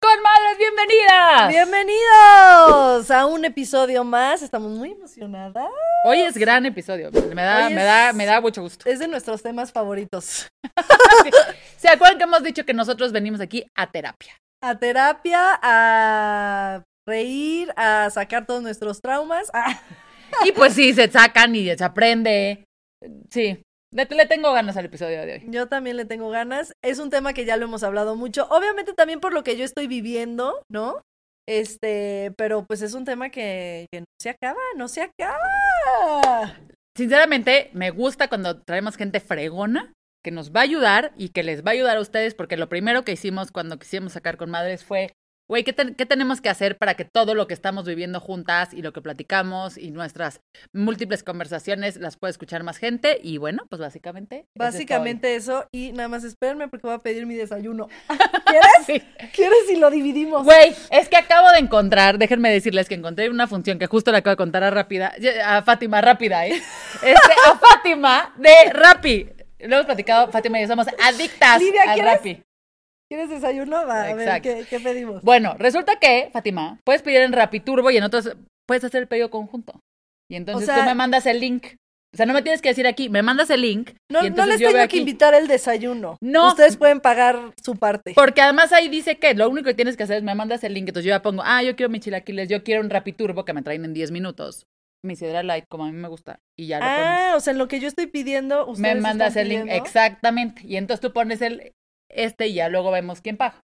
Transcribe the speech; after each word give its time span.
¡Con 0.00 0.22
madres, 0.22 0.58
bienvenidas! 0.58 1.48
Bienvenidos 1.48 3.10
a 3.10 3.26
un 3.26 3.44
episodio 3.44 4.04
más. 4.04 4.42
Estamos 4.42 4.70
muy 4.72 4.92
emocionadas. 4.92 5.68
Hoy 6.04 6.20
es 6.20 6.36
gran 6.36 6.66
episodio. 6.66 7.10
Me 7.10 7.42
da, 7.42 7.68
me 7.68 7.82
da, 7.82 8.12
me 8.12 8.24
da 8.26 8.40
mucho 8.40 8.62
gusto. 8.62 8.88
Es 8.88 9.00
de 9.00 9.08
nuestros 9.08 9.42
temas 9.42 9.72
favoritos. 9.72 10.46
¿Se 11.76 11.88
acuerdan 11.88 12.18
que 12.18 12.24
hemos 12.24 12.42
dicho 12.44 12.64
que 12.64 12.74
nosotros 12.74 13.10
venimos 13.10 13.40
aquí 13.40 13.64
a 13.74 13.90
terapia? 13.90 14.36
A 14.62 14.78
terapia, 14.78 15.58
a 15.60 16.84
reír, 17.06 17.72
a 17.76 18.08
sacar 18.10 18.46
todos 18.46 18.62
nuestros 18.62 19.00
traumas. 19.00 19.50
Ah, 19.52 19.80
Y 20.44 20.52
pues 20.52 20.74
sí, 20.74 20.92
se 20.92 21.10
sacan 21.10 21.54
y 21.56 21.76
se 21.76 21.82
aprende. 21.84 22.64
Sí, 23.30 23.60
le, 23.90 24.04
le 24.04 24.26
tengo 24.26 24.52
ganas 24.52 24.76
al 24.76 24.86
episodio 24.86 25.24
de 25.24 25.32
hoy. 25.34 25.44
yo 25.48 25.68
también 25.68 25.96
le 25.96 26.04
tengo 26.04 26.30
ganas. 26.30 26.72
Es 26.82 26.98
un 26.98 27.10
tema 27.10 27.32
que 27.32 27.44
ya 27.44 27.56
lo 27.56 27.64
hemos 27.64 27.82
hablado 27.82 28.16
mucho. 28.16 28.46
Obviamente 28.50 28.92
también 28.92 29.20
por 29.20 29.32
lo 29.32 29.44
que 29.44 29.56
yo 29.56 29.64
estoy 29.64 29.86
viviendo, 29.86 30.62
¿no? 30.70 31.02
Este, 31.48 32.32
pero 32.36 32.66
pues 32.66 32.82
es 32.82 32.92
un 32.94 33.04
tema 33.04 33.30
que, 33.30 33.86
que 33.90 34.00
no 34.00 34.06
se 34.20 34.30
acaba, 34.30 34.60
no 34.76 34.88
se 34.88 35.02
acaba. 35.02 36.58
Sinceramente, 36.96 37.70
me 37.72 37.90
gusta 37.90 38.28
cuando 38.28 38.60
traemos 38.62 38.96
gente 38.96 39.20
fregona 39.20 39.92
que 40.24 40.30
nos 40.30 40.52
va 40.52 40.60
a 40.60 40.64
ayudar 40.64 41.12
y 41.16 41.30
que 41.30 41.42
les 41.42 41.64
va 41.64 41.70
a 41.70 41.74
ayudar 41.74 41.96
a 41.96 42.00
ustedes, 42.00 42.34
porque 42.34 42.56
lo 42.56 42.68
primero 42.68 43.04
que 43.04 43.12
hicimos 43.12 43.50
cuando 43.50 43.78
quisimos 43.78 44.12
sacar 44.12 44.36
con 44.36 44.50
madres 44.50 44.84
fue, 44.84 45.12
güey, 45.48 45.64
¿qué, 45.64 45.72
ten- 45.72 45.94
qué 45.94 46.06
tenemos 46.06 46.40
que 46.40 46.48
hacer 46.48 46.76
para 46.78 46.94
que 46.94 47.04
todo 47.04 47.34
lo 47.34 47.46
que 47.46 47.54
estamos 47.54 47.84
viviendo 47.86 48.20
juntas 48.20 48.72
y 48.72 48.82
lo 48.82 48.92
que 48.92 49.00
platicamos 49.00 49.76
y 49.78 49.90
nuestras 49.90 50.40
múltiples 50.72 51.22
conversaciones 51.24 51.96
las 51.96 52.16
pueda 52.16 52.30
escuchar 52.30 52.62
más 52.62 52.76
gente? 52.76 53.18
Y 53.22 53.38
bueno, 53.38 53.64
pues 53.68 53.80
básicamente. 53.80 54.40
es. 54.40 54.46
Básicamente 54.54 55.34
eso. 55.36 55.66
Y 55.72 55.92
nada 55.92 56.08
más 56.08 56.24
espérenme 56.24 56.68
porque 56.68 56.86
voy 56.86 56.96
a 56.96 57.00
pedir 57.00 57.26
mi 57.26 57.34
desayuno. 57.34 57.88
¿Quieres? 58.46 58.68
Sí. 58.86 59.02
¿Quieres 59.34 59.58
si 59.66 59.76
lo 59.76 59.90
dividimos? 59.90 60.44
Güey, 60.44 60.74
es 60.90 61.08
que 61.08 61.16
acabo 61.16 61.50
de 61.50 61.58
encontrar, 61.58 62.18
déjenme 62.18 62.50
decirles 62.50 62.88
que 62.88 62.94
encontré 62.94 63.30
una 63.30 63.46
función 63.46 63.78
que 63.78 63.86
justo 63.86 64.12
le 64.12 64.18
acabo 64.18 64.32
de 64.32 64.36
contar 64.36 64.62
a 64.64 64.70
Rápida, 64.70 65.12
a 65.44 65.62
Fátima 65.62 66.00
Rápida, 66.00 66.46
¿eh? 66.46 66.52
Este, 67.02 67.32
a 67.46 67.58
Fátima 67.58 68.34
de 68.36 68.72
Rappi. 68.72 69.28
Lo 69.60 69.74
hemos 69.76 69.86
platicado, 69.86 70.30
Fátima 70.30 70.58
y 70.58 70.62
yo 70.62 70.68
somos 70.68 70.86
adictas 71.02 71.58
Lidia, 71.60 71.82
¿quieres? 71.94 72.12
Rappi. 72.14 72.42
¿Quieres 73.10 73.30
desayuno? 73.30 73.86
Va, 73.86 74.04
a 74.04 74.14
ver. 74.14 74.42
¿qué, 74.42 74.66
qué 74.68 74.80
pedimos? 74.80 75.22
Bueno, 75.22 75.54
resulta 75.58 75.98
que, 75.98 76.28
Fátima, 76.32 76.78
puedes 76.84 77.02
pedir 77.02 77.22
en 77.22 77.32
Rappi 77.32 77.60
Turbo 77.60 77.90
y 77.90 77.96
en 77.96 78.04
otros 78.04 78.36
puedes 78.66 78.84
hacer 78.84 79.02
el 79.02 79.08
pedido 79.08 79.30
conjunto. 79.30 79.80
Y 80.30 80.36
entonces 80.36 80.68
O 80.68 80.72
sea- 80.72 80.82
tú 80.82 80.88
me 80.88 80.94
mandas 80.94 81.24
el 81.26 81.40
link. 81.40 81.66
O 82.14 82.16
sea, 82.16 82.24
no 82.24 82.32
me 82.32 82.40
tienes 82.42 82.62
que 82.62 82.70
decir 82.70 82.86
aquí, 82.86 83.10
me 83.10 83.22
mandas 83.22 83.50
el 83.50 83.60
link. 83.60 83.90
No, 84.10 84.24
y 84.24 84.30
no 84.30 84.46
les 84.46 84.58
yo 84.60 84.72
tengo 84.72 84.88
que 84.88 84.96
invitar 84.96 85.34
el 85.34 85.46
desayuno. 85.46 86.16
No. 86.22 86.48
Ustedes 86.48 86.78
pueden 86.78 87.00
pagar 87.00 87.52
su 87.62 87.76
parte. 87.76 88.12
Porque 88.14 88.40
además 88.40 88.72
ahí 88.72 88.88
dice 88.88 89.18
que 89.18 89.34
lo 89.34 89.48
único 89.48 89.66
que 89.66 89.74
tienes 89.74 89.94
que 89.96 90.04
hacer 90.04 90.16
es 90.16 90.22
me 90.22 90.34
mandas 90.34 90.64
el 90.64 90.72
link, 90.72 90.88
entonces 90.88 91.04
yo 91.04 91.10
ya 91.10 91.20
pongo, 91.20 91.42
ah, 91.44 91.62
yo 91.62 91.76
quiero 91.76 91.90
mi 91.90 92.00
chilaquiles, 92.00 92.48
yo 92.48 92.62
quiero 92.64 92.80
un 92.80 92.88
Rappi 92.88 93.12
Turbo 93.12 93.44
que 93.44 93.52
me 93.52 93.60
traen 93.62 93.84
en 93.84 93.92
10 93.92 94.10
minutos. 94.10 94.64
Mi 95.04 95.16
sidra 95.16 95.42
light, 95.42 95.66
como 95.68 95.84
a 95.84 95.92
mí 95.92 95.96
me 95.96 96.08
gusta. 96.08 96.40
Y 96.58 96.66
ya 96.68 96.78
lo 96.78 96.84
pones. 96.86 96.98
Ah, 97.04 97.32
o 97.36 97.40
sea, 97.40 97.52
en 97.52 97.58
lo 97.58 97.68
que 97.68 97.78
yo 97.78 97.88
estoy 97.88 98.06
pidiendo, 98.06 98.66
ustedes 98.66 98.94
Me 98.96 99.00
mandas 99.00 99.28
están 99.28 99.42
el 99.42 99.48
link, 99.50 99.62
pidiendo. 99.64 99.84
exactamente. 99.84 100.62
Y 100.66 100.76
entonces 100.76 101.00
tú 101.02 101.12
pones 101.12 101.40
el 101.42 101.72
este 102.10 102.48
y 102.48 102.54
ya 102.54 102.68
luego 102.68 102.90
vemos 102.90 103.20
quién 103.20 103.36
paga. 103.36 103.60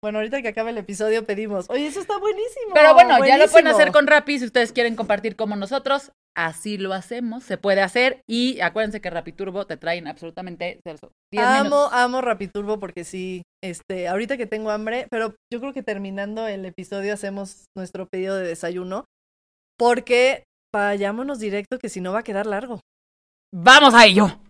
Bueno, 0.00 0.18
ahorita 0.18 0.42
que 0.42 0.48
acabe 0.48 0.70
el 0.70 0.78
episodio 0.78 1.26
pedimos. 1.26 1.68
Oye, 1.70 1.88
eso 1.88 2.00
está 2.00 2.18
buenísimo. 2.18 2.72
Pero 2.72 2.94
bueno, 2.94 3.24
ya 3.26 3.36
lo 3.36 3.48
pueden 3.48 3.66
hacer 3.66 3.90
con 3.90 4.06
Rappi 4.06 4.38
si 4.38 4.44
ustedes 4.44 4.72
quieren 4.72 4.94
compartir 4.94 5.34
como 5.34 5.56
nosotros. 5.56 6.12
Así 6.36 6.78
lo 6.78 6.92
hacemos, 6.92 7.42
se 7.42 7.58
puede 7.58 7.80
hacer. 7.80 8.20
Y 8.28 8.60
acuérdense 8.60 9.00
que 9.00 9.10
Rappi 9.10 9.32
Turbo 9.32 9.66
te 9.66 9.76
traen 9.76 10.06
absolutamente 10.06 10.78
10 10.84 11.00
Amo, 11.44 11.64
minutos. 11.64 11.90
amo 11.92 12.20
Rapiturbo 12.20 12.78
porque 12.78 13.02
sí, 13.02 13.42
este, 13.60 14.06
ahorita 14.06 14.36
que 14.36 14.46
tengo 14.46 14.70
hambre, 14.70 15.08
pero 15.10 15.34
yo 15.52 15.58
creo 15.58 15.72
que 15.72 15.82
terminando 15.82 16.46
el 16.46 16.64
episodio 16.64 17.12
hacemos 17.12 17.64
nuestro 17.76 18.06
pedido 18.06 18.36
de 18.36 18.46
desayuno 18.46 19.04
porque 19.76 20.44
vayámonos 20.72 21.40
directo 21.40 21.80
que 21.80 21.88
si 21.88 22.00
no 22.00 22.12
va 22.12 22.20
a 22.20 22.24
quedar 22.24 22.46
largo. 22.46 22.78
¡Vamos 23.52 23.94
a 23.94 24.06
ello! 24.06 24.40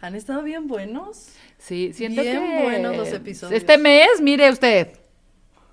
Han 0.00 0.14
estado 0.14 0.42
bien 0.42 0.66
buenos. 0.66 1.28
Sí, 1.58 1.92
siento 1.92 2.22
Bien 2.22 2.38
que... 2.42 2.62
buenos 2.64 2.96
los 2.96 3.08
episodios. 3.12 3.60
Este 3.60 3.76
mes, 3.78 4.08
mire 4.22 4.50
usted. 4.50 4.88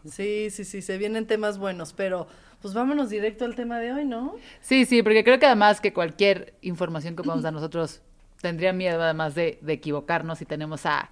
Sí, 0.09 0.49
sí, 0.49 0.65
sí, 0.65 0.81
se 0.81 0.97
vienen 0.97 1.25
temas 1.27 1.57
buenos, 1.57 1.93
pero 1.93 2.27
pues 2.61 2.73
vámonos 2.73 3.09
directo 3.09 3.45
al 3.45 3.55
tema 3.55 3.79
de 3.79 3.93
hoy, 3.93 4.05
¿no? 4.05 4.35
Sí, 4.61 4.85
sí, 4.85 5.03
porque 5.03 5.23
creo 5.23 5.39
que 5.39 5.45
además 5.45 5.79
que 5.81 5.93
cualquier 5.93 6.53
información 6.61 7.15
que 7.15 7.23
podamos 7.23 7.43
dar 7.43 7.53
nosotros 7.53 8.01
tendría 8.41 8.73
miedo 8.73 9.01
además 9.01 9.35
de, 9.35 9.59
de 9.61 9.73
equivocarnos 9.73 10.39
si 10.39 10.45
tenemos 10.45 10.85
a, 10.85 11.09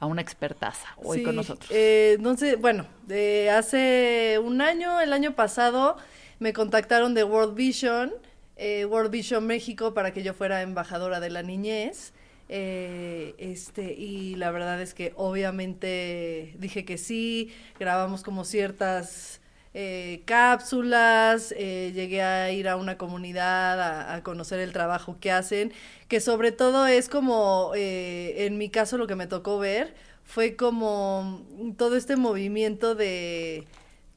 a 0.00 0.06
una 0.06 0.22
expertaza 0.22 0.88
hoy 1.02 1.18
Sí, 1.18 1.24
con 1.24 1.36
nosotros. 1.36 1.70
eh, 1.72 2.14
entonces, 2.16 2.60
bueno, 2.60 2.86
de 3.06 3.50
hace 3.50 4.38
un 4.42 4.60
año, 4.60 5.00
el 5.00 5.12
año 5.12 5.34
pasado, 5.34 5.96
me 6.38 6.52
contactaron 6.52 7.14
de 7.14 7.24
World 7.24 7.54
Vision, 7.54 8.12
eh, 8.56 8.84
World 8.84 9.10
Vision 9.10 9.46
México, 9.46 9.94
para 9.94 10.12
que 10.12 10.22
yo 10.22 10.34
fuera 10.34 10.62
embajadora 10.62 11.20
de 11.20 11.30
la 11.30 11.42
niñez. 11.42 12.12
Eh, 12.48 13.34
este, 13.38 13.92
y 13.94 14.34
la 14.36 14.50
verdad 14.50 14.80
es 14.80 14.94
que 14.94 15.12
obviamente 15.16 16.54
dije 16.58 16.84
que 16.84 16.98
sí, 16.98 17.52
grabamos 17.78 18.22
como 18.22 18.44
ciertas 18.44 19.40
eh, 19.74 20.22
cápsulas, 20.24 21.54
eh, 21.56 21.92
llegué 21.94 22.22
a 22.22 22.50
ir 22.52 22.68
a 22.68 22.76
una 22.76 22.96
comunidad 22.98 23.80
a, 23.80 24.14
a 24.14 24.22
conocer 24.22 24.60
el 24.60 24.72
trabajo 24.72 25.18
que 25.20 25.30
hacen, 25.30 25.72
que 26.08 26.20
sobre 26.20 26.52
todo 26.52 26.86
es 26.86 27.08
como, 27.08 27.72
en 27.74 28.58
mi 28.58 28.70
caso 28.70 28.96
lo 28.98 29.06
que 29.06 29.14
me 29.16 29.26
tocó 29.26 29.58
ver 29.58 29.94
fue 30.24 30.56
como 30.56 31.42
todo 31.76 31.96
este 31.96 32.16
movimiento 32.16 32.94
de, 32.94 33.66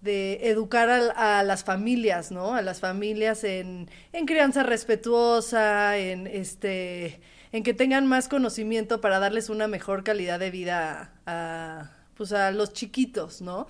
de 0.02 0.50
educar 0.50 0.90
al- 0.90 1.14
a, 1.16 1.44
las 1.44 1.64
familias, 1.64 2.32
¿no? 2.32 2.56
A 2.56 2.62
las 2.62 2.80
familias 2.80 3.44
en, 3.44 3.90
en 4.14 4.26
crianza 4.26 4.64
respetuosa, 4.64 5.98
en 5.98 6.28
este 6.28 7.20
en 7.52 7.64
que 7.64 7.74
tengan 7.74 8.08
más 8.08 8.28
conocimiento 8.28 9.02
para 9.02 9.20
darles 9.20 9.50
una 9.50 9.68
mejor 9.68 10.04
calidad 10.04 10.40
de 10.40 10.52
vida 10.52 11.14
a, 11.26 11.92
pues 12.16 12.32
a 12.34 12.52
los 12.52 12.74
chiquitos, 12.74 13.42
¿no? 13.42 13.68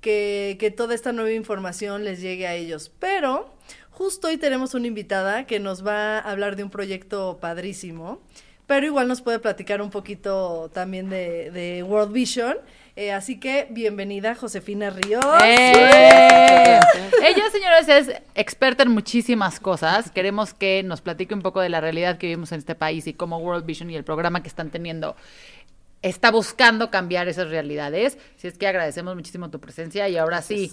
Que, 0.00 0.56
que 0.58 0.70
toda 0.70 0.94
esta 0.94 1.12
nueva 1.12 1.32
información 1.32 2.04
les 2.04 2.20
llegue 2.20 2.46
a 2.46 2.54
ellos. 2.54 2.90
Pero 2.98 3.54
justo 3.90 4.28
hoy 4.28 4.36
tenemos 4.36 4.74
una 4.74 4.86
invitada 4.86 5.46
que 5.46 5.60
nos 5.60 5.86
va 5.86 6.18
a 6.18 6.30
hablar 6.30 6.56
de 6.56 6.64
un 6.64 6.70
proyecto 6.70 7.38
padrísimo, 7.40 8.20
pero 8.66 8.86
igual 8.86 9.08
nos 9.08 9.22
puede 9.22 9.38
platicar 9.38 9.80
un 9.80 9.90
poquito 9.90 10.70
también 10.72 11.08
de, 11.08 11.50
de 11.50 11.82
World 11.82 12.12
Vision. 12.12 12.56
Eh, 12.94 13.10
así 13.10 13.40
que 13.40 13.66
bienvenida 13.70 14.34
Josefina 14.34 14.90
Ríos. 14.90 15.24
¡Eh! 15.42 16.78
Ella, 17.22 17.50
señores, 17.50 17.88
es 17.88 18.20
experta 18.34 18.82
en 18.82 18.90
muchísimas 18.90 19.60
cosas. 19.60 20.10
Queremos 20.10 20.52
que 20.52 20.82
nos 20.82 21.00
platique 21.00 21.32
un 21.32 21.40
poco 21.40 21.62
de 21.62 21.70
la 21.70 21.80
realidad 21.80 22.18
que 22.18 22.26
vivimos 22.26 22.52
en 22.52 22.58
este 22.58 22.74
país 22.74 23.06
y 23.06 23.14
cómo 23.14 23.38
World 23.38 23.64
Vision 23.64 23.88
y 23.90 23.96
el 23.96 24.04
programa 24.04 24.42
que 24.42 24.48
están 24.48 24.68
teniendo 24.70 25.16
está 26.02 26.30
buscando 26.30 26.90
cambiar 26.90 27.28
esas 27.28 27.48
realidades. 27.48 28.18
Si 28.36 28.46
es 28.46 28.58
que 28.58 28.66
agradecemos 28.66 29.14
muchísimo 29.14 29.48
tu 29.48 29.58
presencia 29.58 30.06
y 30.10 30.18
ahora 30.18 30.42
sí, 30.42 30.70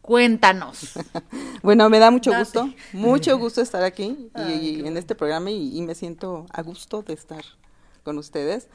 cuéntanos. 0.00 0.94
Bueno, 1.62 1.88
me 1.88 2.00
da 2.00 2.10
mucho 2.10 2.32
Date. 2.32 2.42
gusto, 2.42 2.74
mucho 2.92 3.38
gusto 3.38 3.60
estar 3.60 3.84
aquí 3.84 4.16
y, 4.36 4.40
Ay, 4.40 4.58
qué 4.58 4.64
y 4.82 4.86
en 4.88 4.96
este 4.96 5.14
programa 5.14 5.48
y, 5.52 5.78
y 5.78 5.82
me 5.82 5.94
siento 5.94 6.46
a 6.52 6.60
gusto 6.62 7.02
de 7.02 7.12
estar 7.12 7.44
con 8.02 8.18
ustedes. 8.18 8.68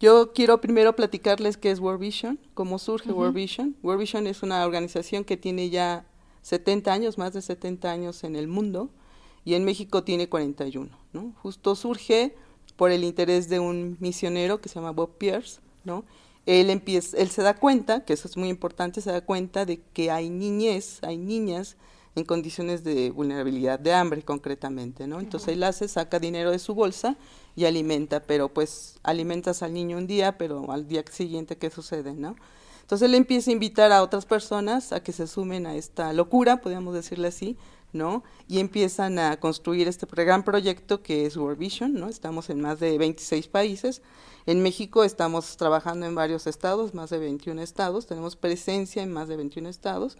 Yo 0.00 0.32
quiero 0.32 0.60
primero 0.60 0.96
platicarles 0.96 1.56
qué 1.56 1.70
es 1.70 1.78
World 1.78 2.00
Vision, 2.00 2.38
cómo 2.54 2.78
surge 2.78 3.12
World 3.12 3.34
Vision. 3.34 3.76
World 3.82 4.00
Vision 4.00 4.26
es 4.26 4.42
una 4.42 4.64
organización 4.64 5.24
que 5.24 5.36
tiene 5.36 5.70
ya 5.70 6.04
70 6.42 6.92
años, 6.92 7.16
más 7.16 7.32
de 7.32 7.42
70 7.42 7.90
años 7.90 8.24
en 8.24 8.36
el 8.36 8.48
mundo 8.48 8.90
y 9.44 9.54
en 9.54 9.64
México 9.64 10.02
tiene 10.04 10.28
41, 10.28 10.90
¿no? 11.12 11.32
Justo 11.42 11.74
surge 11.74 12.34
por 12.76 12.90
el 12.90 13.04
interés 13.04 13.48
de 13.48 13.60
un 13.60 13.96
misionero 14.00 14.60
que 14.60 14.68
se 14.68 14.76
llama 14.76 14.90
Bob 14.90 15.16
Pierce, 15.16 15.60
¿no? 15.84 16.04
Él 16.46 16.70
empieza, 16.70 17.16
él 17.16 17.30
se 17.30 17.42
da 17.42 17.54
cuenta, 17.54 18.04
que 18.04 18.12
eso 18.12 18.28
es 18.28 18.36
muy 18.36 18.48
importante, 18.48 19.00
se 19.00 19.12
da 19.12 19.22
cuenta 19.22 19.64
de 19.64 19.80
que 19.80 20.10
hay 20.10 20.28
niñez, 20.28 20.98
hay 21.02 21.16
niñas 21.16 21.76
en 22.16 22.24
condiciones 22.24 22.84
de 22.84 23.10
vulnerabilidad, 23.10 23.78
de 23.78 23.92
hambre 23.92 24.22
concretamente, 24.22 25.06
¿no? 25.06 25.20
Entonces 25.20 25.48
él 25.48 25.62
hace, 25.64 25.88
saca 25.88 26.20
dinero 26.20 26.52
de 26.52 26.58
su 26.58 26.74
bolsa 26.74 27.16
y 27.56 27.64
alimenta, 27.64 28.20
pero 28.20 28.48
pues 28.48 28.98
alimentas 29.02 29.62
al 29.62 29.74
niño 29.74 29.98
un 29.98 30.06
día, 30.06 30.38
pero 30.38 30.70
al 30.70 30.86
día 30.86 31.04
siguiente, 31.10 31.56
¿qué 31.56 31.70
sucede, 31.70 32.12
no? 32.12 32.36
Entonces 32.82 33.06
él 33.06 33.14
empieza 33.14 33.50
a 33.50 33.54
invitar 33.54 33.92
a 33.92 34.02
otras 34.02 34.26
personas 34.26 34.92
a 34.92 35.02
que 35.02 35.12
se 35.12 35.26
sumen 35.26 35.66
a 35.66 35.74
esta 35.74 36.12
locura, 36.12 36.58
podríamos 36.58 36.94
decirle 36.94 37.28
así, 37.28 37.56
¿no? 37.92 38.22
Y 38.46 38.58
empiezan 38.58 39.18
a 39.18 39.40
construir 39.40 39.88
este 39.88 40.06
gran 40.06 40.44
proyecto 40.44 41.02
que 41.02 41.26
es 41.26 41.36
World 41.36 41.58
Vision, 41.58 41.94
¿no? 41.94 42.08
Estamos 42.08 42.50
en 42.50 42.60
más 42.60 42.78
de 42.80 42.98
26 42.98 43.48
países. 43.48 44.02
En 44.46 44.62
México 44.62 45.02
estamos 45.02 45.56
trabajando 45.56 46.06
en 46.06 46.14
varios 46.14 46.46
estados, 46.46 46.92
más 46.92 47.10
de 47.10 47.18
21 47.18 47.62
estados, 47.62 48.06
tenemos 48.06 48.36
presencia 48.36 49.02
en 49.02 49.12
más 49.12 49.28
de 49.28 49.36
21 49.36 49.68
estados 49.68 50.18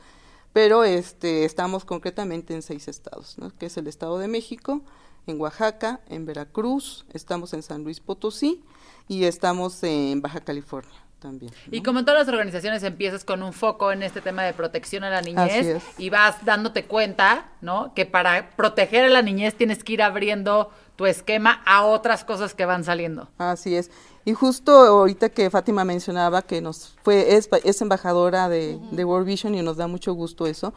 pero 0.54 0.84
este, 0.84 1.44
estamos 1.44 1.84
concretamente 1.84 2.54
en 2.54 2.62
seis 2.62 2.86
estados, 2.86 3.36
¿no? 3.38 3.50
que 3.58 3.66
es 3.66 3.76
el 3.76 3.88
Estado 3.88 4.18
de 4.18 4.28
México, 4.28 4.82
en 5.26 5.40
Oaxaca, 5.40 6.00
en 6.08 6.26
Veracruz, 6.26 7.04
estamos 7.12 7.52
en 7.54 7.62
San 7.62 7.82
Luis 7.82 7.98
Potosí 7.98 8.62
y 9.08 9.24
estamos 9.24 9.82
en 9.82 10.22
Baja 10.22 10.42
California. 10.42 11.03
También, 11.24 11.50
Y 11.70 11.82
como 11.82 12.00
en 12.00 12.04
todas 12.04 12.20
las 12.20 12.28
organizaciones 12.28 12.82
empiezas 12.82 13.24
con 13.24 13.42
un 13.42 13.54
foco 13.54 13.90
en 13.90 14.02
este 14.02 14.20
tema 14.20 14.42
de 14.42 14.52
protección 14.52 15.04
a 15.04 15.10
la 15.10 15.22
niñez 15.22 15.82
y 15.96 16.10
vas 16.10 16.44
dándote 16.44 16.84
cuenta, 16.84 17.46
¿no? 17.62 17.94
Que 17.94 18.04
para 18.04 18.50
proteger 18.56 19.06
a 19.06 19.08
la 19.08 19.22
niñez 19.22 19.54
tienes 19.54 19.82
que 19.82 19.94
ir 19.94 20.02
abriendo 20.02 20.70
tu 20.96 21.06
esquema 21.06 21.62
a 21.64 21.86
otras 21.86 22.26
cosas 22.26 22.52
que 22.52 22.66
van 22.66 22.84
saliendo. 22.84 23.30
Así 23.38 23.74
es. 23.74 23.90
Y 24.26 24.34
justo 24.34 24.72
ahorita 24.72 25.30
que 25.30 25.48
Fátima 25.48 25.82
mencionaba 25.86 26.42
que 26.42 26.60
nos 26.60 26.94
fue 27.02 27.36
es, 27.36 27.48
es 27.64 27.80
embajadora 27.80 28.50
de, 28.50 28.78
World 28.92 29.26
Vision 29.26 29.54
y 29.54 29.62
nos 29.62 29.78
da 29.78 29.86
mucho 29.86 30.12
gusto 30.12 30.46
eso, 30.46 30.74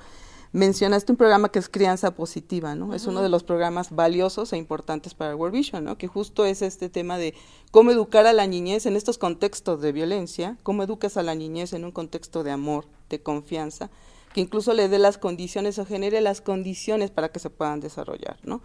mencionaste 0.51 1.11
un 1.11 1.17
programa 1.17 1.49
que 1.49 1.59
es 1.59 1.69
Crianza 1.69 2.15
Positiva, 2.15 2.75
¿no? 2.75 2.93
Es 2.93 3.05
uno 3.07 3.21
de 3.21 3.29
los 3.29 3.43
programas 3.43 3.91
valiosos 3.91 4.53
e 4.53 4.57
importantes 4.57 5.13
para 5.13 5.35
World 5.35 5.55
Vision, 5.55 5.83
¿no? 5.83 5.97
Que 5.97 6.07
justo 6.07 6.45
es 6.45 6.61
este 6.61 6.89
tema 6.89 7.17
de 7.17 7.33
cómo 7.71 7.91
educar 7.91 8.25
a 8.27 8.33
la 8.33 8.47
niñez 8.47 8.85
en 8.85 8.95
estos 8.95 9.17
contextos 9.17 9.81
de 9.81 9.91
violencia, 9.91 10.57
cómo 10.63 10.83
educas 10.83 11.17
a 11.17 11.23
la 11.23 11.35
niñez 11.35 11.73
en 11.73 11.85
un 11.85 11.91
contexto 11.91 12.43
de 12.43 12.51
amor, 12.51 12.85
de 13.09 13.21
confianza, 13.21 13.89
que 14.33 14.41
incluso 14.41 14.73
le 14.73 14.89
dé 14.89 14.99
las 14.99 15.17
condiciones 15.17 15.79
o 15.79 15.85
genere 15.85 16.21
las 16.21 16.41
condiciones 16.41 17.11
para 17.11 17.29
que 17.29 17.39
se 17.39 17.49
puedan 17.49 17.79
desarrollar, 17.79 18.37
¿no? 18.43 18.61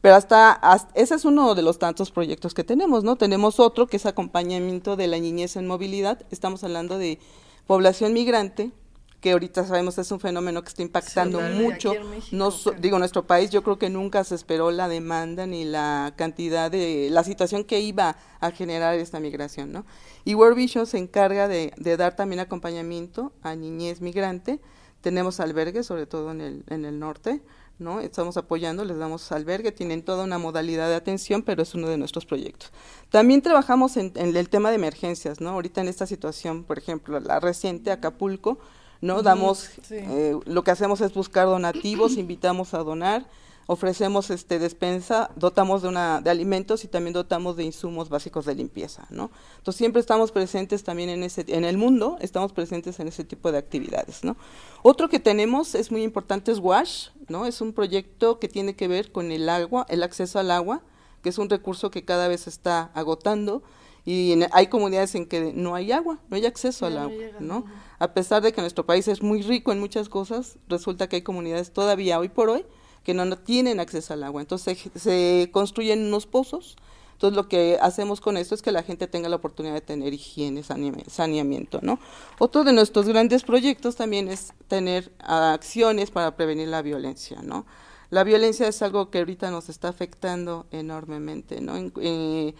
Pero 0.00 0.14
hasta, 0.14 0.60
ese 0.94 1.14
es 1.14 1.24
uno 1.24 1.54
de 1.54 1.62
los 1.62 1.78
tantos 1.78 2.10
proyectos 2.10 2.54
que 2.54 2.64
tenemos, 2.64 3.02
¿no? 3.02 3.16
Tenemos 3.16 3.58
otro 3.58 3.86
que 3.86 3.96
es 3.96 4.06
acompañamiento 4.06 4.94
de 4.96 5.08
la 5.08 5.18
niñez 5.18 5.56
en 5.56 5.66
movilidad. 5.66 6.24
Estamos 6.30 6.62
hablando 6.64 6.98
de 6.98 7.18
población 7.66 8.12
migrante, 8.12 8.72
que 9.20 9.32
ahorita 9.32 9.64
sabemos 9.64 9.98
es 9.98 10.10
un 10.10 10.20
fenómeno 10.20 10.62
que 10.62 10.68
está 10.68 10.82
impactando 10.82 11.40
mucho. 11.40 11.92
no 12.32 12.50
digo, 12.78 12.98
nuestro 12.98 13.26
país 13.26 13.50
yo 13.50 13.62
creo 13.62 13.78
que 13.78 13.90
nunca 13.90 14.24
se 14.24 14.34
esperó 14.34 14.70
la 14.70 14.88
demanda 14.88 15.46
ni 15.46 15.64
la 15.64 16.14
cantidad 16.16 16.70
de 16.70 17.08
la 17.10 17.24
situación 17.24 17.64
que 17.64 17.80
iba 17.80 18.16
a 18.40 18.50
generar 18.50 18.94
esta 18.94 19.20
migración, 19.20 19.72
¿no? 19.72 19.86
Y 20.24 20.34
World 20.34 20.56
Vision 20.56 20.86
se 20.86 20.98
encarga 20.98 21.48
de, 21.48 21.72
de 21.76 21.96
dar 21.96 22.16
también 22.16 22.40
acompañamiento 22.40 23.32
a 23.42 23.54
niñez 23.54 24.00
migrante. 24.00 24.60
Tenemos 25.00 25.40
albergues, 25.40 25.86
sobre 25.86 26.06
todo 26.06 26.32
en 26.32 26.40
el, 26.40 26.64
en 26.68 26.84
el 26.84 26.98
norte, 26.98 27.42
¿no? 27.78 28.00
Estamos 28.00 28.36
apoyando, 28.36 28.84
les 28.84 28.96
damos 28.98 29.30
albergue, 29.32 29.72
tienen 29.72 30.02
toda 30.02 30.24
una 30.24 30.38
modalidad 30.38 30.88
de 30.88 30.94
atención, 30.94 31.42
pero 31.42 31.62
es 31.62 31.74
uno 31.74 31.88
de 31.88 31.98
nuestros 31.98 32.24
proyectos. 32.24 32.72
También 33.10 33.42
trabajamos 33.42 33.96
en, 33.96 34.12
el 34.14 34.48
tema 34.48 34.70
de 34.70 34.76
emergencias, 34.76 35.40
¿no? 35.40 35.50
Ahorita 35.50 35.80
en 35.80 35.88
esta 35.88 36.06
situación, 36.06 36.64
por 36.64 36.78
ejemplo, 36.78 37.20
la 37.20 37.40
reciente 37.40 37.90
Acapulco, 37.90 38.58
¿no? 39.00 39.22
Damos, 39.22 39.70
eh, 39.90 40.38
lo 40.44 40.64
que 40.64 40.70
hacemos 40.70 41.00
es 41.00 41.12
buscar 41.14 41.46
donativos, 41.46 42.12
invitamos 42.16 42.74
a 42.74 42.78
donar, 42.78 43.26
ofrecemos 43.66 44.30
este 44.30 44.58
despensa, 44.58 45.30
dotamos 45.34 45.82
de 45.82 45.88
una 45.88 46.20
de 46.20 46.30
alimentos 46.30 46.84
y 46.84 46.88
también 46.88 47.12
dotamos 47.12 47.56
de 47.56 47.64
insumos 47.64 48.08
básicos 48.08 48.46
de 48.46 48.54
limpieza, 48.54 49.06
¿no? 49.10 49.30
Entonces 49.58 49.78
siempre 49.78 50.00
estamos 50.00 50.30
presentes 50.30 50.84
también 50.84 51.08
en 51.08 51.24
ese 51.24 51.44
en 51.48 51.64
el 51.64 51.76
mundo, 51.76 52.16
estamos 52.20 52.52
presentes 52.52 53.00
en 53.00 53.08
ese 53.08 53.24
tipo 53.24 53.50
de 53.50 53.58
actividades, 53.58 54.22
¿no? 54.22 54.36
Otro 54.82 55.08
que 55.08 55.18
tenemos 55.18 55.74
es 55.74 55.90
muy 55.90 56.02
importante 56.02 56.52
es 56.52 56.60
WASH, 56.60 57.10
¿no? 57.28 57.46
Es 57.46 57.60
un 57.60 57.72
proyecto 57.72 58.38
que 58.38 58.48
tiene 58.48 58.76
que 58.76 58.86
ver 58.86 59.10
con 59.10 59.32
el 59.32 59.48
agua, 59.48 59.84
el 59.88 60.04
acceso 60.04 60.38
al 60.38 60.52
agua, 60.52 60.82
que 61.22 61.30
es 61.30 61.38
un 61.38 61.50
recurso 61.50 61.90
que 61.90 62.04
cada 62.04 62.28
vez 62.28 62.42
se 62.42 62.50
está 62.50 62.90
agotando 62.94 63.62
y 64.04 64.38
hay 64.52 64.68
comunidades 64.68 65.16
en 65.16 65.26
que 65.26 65.52
no 65.52 65.74
hay 65.74 65.90
agua, 65.90 66.20
no 66.30 66.36
hay 66.36 66.46
acceso 66.46 66.86
al 66.86 66.98
agua, 66.98 67.24
¿no? 67.40 67.64
A 67.98 68.12
pesar 68.12 68.42
de 68.42 68.52
que 68.52 68.60
nuestro 68.60 68.84
país 68.84 69.08
es 69.08 69.22
muy 69.22 69.42
rico 69.42 69.72
en 69.72 69.80
muchas 69.80 70.08
cosas, 70.08 70.58
resulta 70.68 71.08
que 71.08 71.16
hay 71.16 71.22
comunidades 71.22 71.72
todavía 71.72 72.18
hoy 72.18 72.28
por 72.28 72.50
hoy 72.50 72.64
que 73.06 73.14
no, 73.14 73.38
tienen 73.38 73.78
acceso 73.78 74.14
al 74.14 74.24
agua. 74.24 74.40
Entonces 74.40 74.90
se, 74.96 75.48
construyen 75.52 76.06
unos 76.06 76.26
pozos. 76.26 76.76
Entonces 77.12 77.36
lo 77.36 77.48
que 77.48 77.78
hacemos 77.80 78.20
con 78.20 78.36
esto 78.36 78.54
es 78.56 78.62
que 78.62 78.72
la 78.72 78.82
gente 78.82 79.06
tenga 79.06 79.28
la 79.28 79.36
oportunidad 79.36 79.74
de 79.74 79.80
tener 79.80 80.12
higiene, 80.12 80.62
saneamiento, 80.62 81.78
¿no? 81.82 82.00
Otro 82.40 82.64
de 82.64 82.72
nuestros 82.72 83.06
grandes 83.06 83.44
proyectos 83.44 83.94
también 83.94 84.28
es 84.28 84.52
tener 84.66 85.12
acciones 85.20 86.10
para 86.10 86.36
prevenir 86.36 86.68
la 86.68 86.82
violencia, 86.82 87.40
¿no? 87.42 87.64
La 88.10 88.24
violencia 88.24 88.66
es 88.66 88.82
algo 88.82 89.08
que 89.10 89.18
ahorita 89.18 89.50
nos 89.50 89.68
está 89.68 89.88
afectando 89.88 90.66
enormemente, 90.72 91.60
¿no? 91.60 91.74
Eh, 92.00 92.54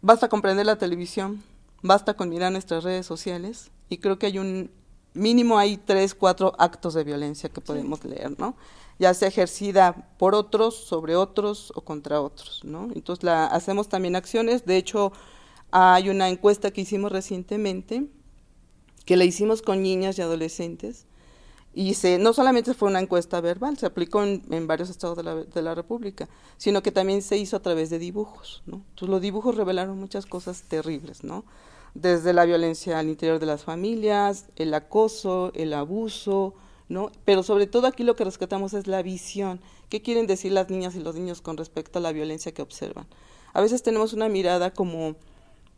basta 0.00 0.28
comprender 0.28 0.66
la 0.66 0.78
televisión, 0.78 1.42
basta 1.82 2.14
con 2.14 2.28
mirar 2.28 2.52
nuestras 2.52 2.84
redes 2.84 3.06
sociales 3.06 3.70
y 3.88 3.98
creo 3.98 4.18
que 4.18 4.26
hay 4.26 4.38
un 4.38 4.70
mínimo 5.14 5.58
hay 5.58 5.78
tres, 5.78 6.14
cuatro 6.14 6.54
actos 6.58 6.94
de 6.94 7.04
violencia 7.04 7.48
que 7.48 7.60
podemos 7.60 8.04
leer, 8.04 8.38
¿no? 8.38 8.54
ya 8.98 9.12
sea 9.14 9.28
ejercida 9.28 10.08
por 10.18 10.34
otros, 10.34 10.74
sobre 10.74 11.16
otros 11.16 11.72
o 11.74 11.82
contra 11.82 12.20
otros, 12.20 12.62
¿no? 12.64 12.88
Entonces 12.94 13.22
la, 13.22 13.46
hacemos 13.46 13.88
también 13.88 14.16
acciones, 14.16 14.64
de 14.64 14.76
hecho 14.76 15.12
hay 15.70 16.08
una 16.08 16.28
encuesta 16.28 16.70
que 16.70 16.80
hicimos 16.80 17.12
recientemente, 17.12 18.06
que 19.04 19.16
la 19.16 19.24
hicimos 19.24 19.62
con 19.62 19.82
niñas 19.82 20.18
y 20.18 20.22
adolescentes, 20.22 21.06
y 21.76 21.92
se, 21.92 22.16
no 22.16 22.32
solamente 22.32 22.72
fue 22.72 22.88
una 22.88 23.00
encuesta 23.00 23.38
verbal, 23.42 23.76
se 23.76 23.84
aplicó 23.84 24.22
en, 24.24 24.66
varios 24.66 24.88
estados 24.88 25.14
de 25.14 25.22
la, 25.22 25.34
de 25.34 25.60
la, 25.60 25.74
República, 25.74 26.26
sino 26.56 26.82
que 26.82 26.90
también 26.90 27.20
se 27.20 27.36
hizo 27.36 27.54
a 27.54 27.60
través 27.60 27.90
de 27.90 27.98
dibujos, 27.98 28.62
¿no? 28.64 28.80
Los 28.98 29.20
dibujos 29.20 29.56
revelaron 29.56 30.00
muchas 30.00 30.24
cosas 30.24 30.62
terribles, 30.62 31.22
¿no? 31.22 31.44
Desde 31.92 32.32
la 32.32 32.46
violencia 32.46 32.98
al 32.98 33.08
interior 33.08 33.40
de 33.40 33.44
las 33.44 33.64
familias, 33.64 34.46
el 34.56 34.72
acoso, 34.72 35.52
el 35.54 35.74
abuso, 35.74 36.54
¿no? 36.88 37.12
Pero 37.26 37.42
sobre 37.42 37.66
todo 37.66 37.88
aquí 37.88 38.04
lo 38.04 38.16
que 38.16 38.24
rescatamos 38.24 38.72
es 38.72 38.86
la 38.86 39.02
visión. 39.02 39.60
¿Qué 39.90 40.00
quieren 40.00 40.26
decir 40.26 40.52
las 40.52 40.70
niñas 40.70 40.94
y 40.94 41.00
los 41.00 41.14
niños 41.14 41.42
con 41.42 41.58
respecto 41.58 41.98
a 41.98 42.02
la 42.02 42.12
violencia 42.12 42.54
que 42.54 42.62
observan? 42.62 43.06
A 43.52 43.60
veces 43.60 43.82
tenemos 43.82 44.14
una 44.14 44.30
mirada 44.30 44.72
como 44.72 45.16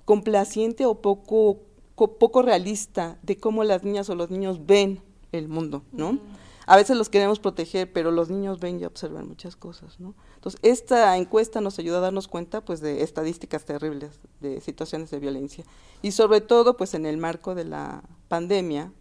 complaciente 0.04 0.86
o 0.86 0.94
poco, 0.94 1.58
poco 1.96 2.42
realista 2.42 3.18
de 3.24 3.36
cómo 3.36 3.64
las 3.64 3.82
niñas 3.82 4.08
o 4.10 4.14
los 4.14 4.30
niños 4.30 4.64
ven 4.64 5.02
el 5.32 5.48
mundo, 5.48 5.82
¿no? 5.92 6.18
A 6.66 6.76
veces 6.76 6.98
los 6.98 7.08
queremos 7.08 7.40
proteger, 7.40 7.90
pero 7.90 8.10
los 8.10 8.28
niños 8.28 8.60
ven 8.60 8.78
y 8.78 8.84
observan 8.84 9.26
muchas 9.26 9.56
cosas, 9.56 9.98
¿no? 10.00 10.14
Entonces, 10.34 10.60
esta 10.62 11.16
encuesta 11.16 11.62
nos 11.62 11.78
ayuda 11.78 11.96
a 11.96 12.00
darnos 12.02 12.28
cuenta, 12.28 12.62
pues, 12.62 12.80
de 12.82 13.02
estadísticas 13.02 13.64
terribles, 13.64 14.20
de 14.40 14.60
situaciones 14.60 15.10
de 15.10 15.18
violencia. 15.18 15.64
Y 16.02 16.12
sobre 16.12 16.42
todo, 16.42 16.76
pues, 16.76 16.92
en 16.92 17.06
el 17.06 17.16
marco 17.16 17.54
de 17.54 17.64
la 17.64 18.02
pandemia, 18.28 18.92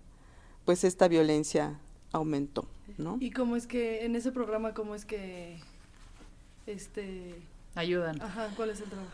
pues, 0.63 0.85
esta 0.85 1.09
violencia 1.09 1.77
aumentó, 2.13 2.65
¿no? 2.97 3.17
¿Y 3.19 3.31
cómo 3.31 3.57
es 3.57 3.67
que, 3.67 4.05
en 4.05 4.15
ese 4.15 4.31
programa, 4.31 4.73
cómo 4.73 4.95
es 4.95 5.03
que, 5.03 5.59
este... 6.67 7.35
Ayudan. 7.75 8.21
Ajá, 8.21 8.49
¿cuál 8.55 8.69
es 8.69 8.79
el 8.79 8.89
trabajo? 8.89 9.11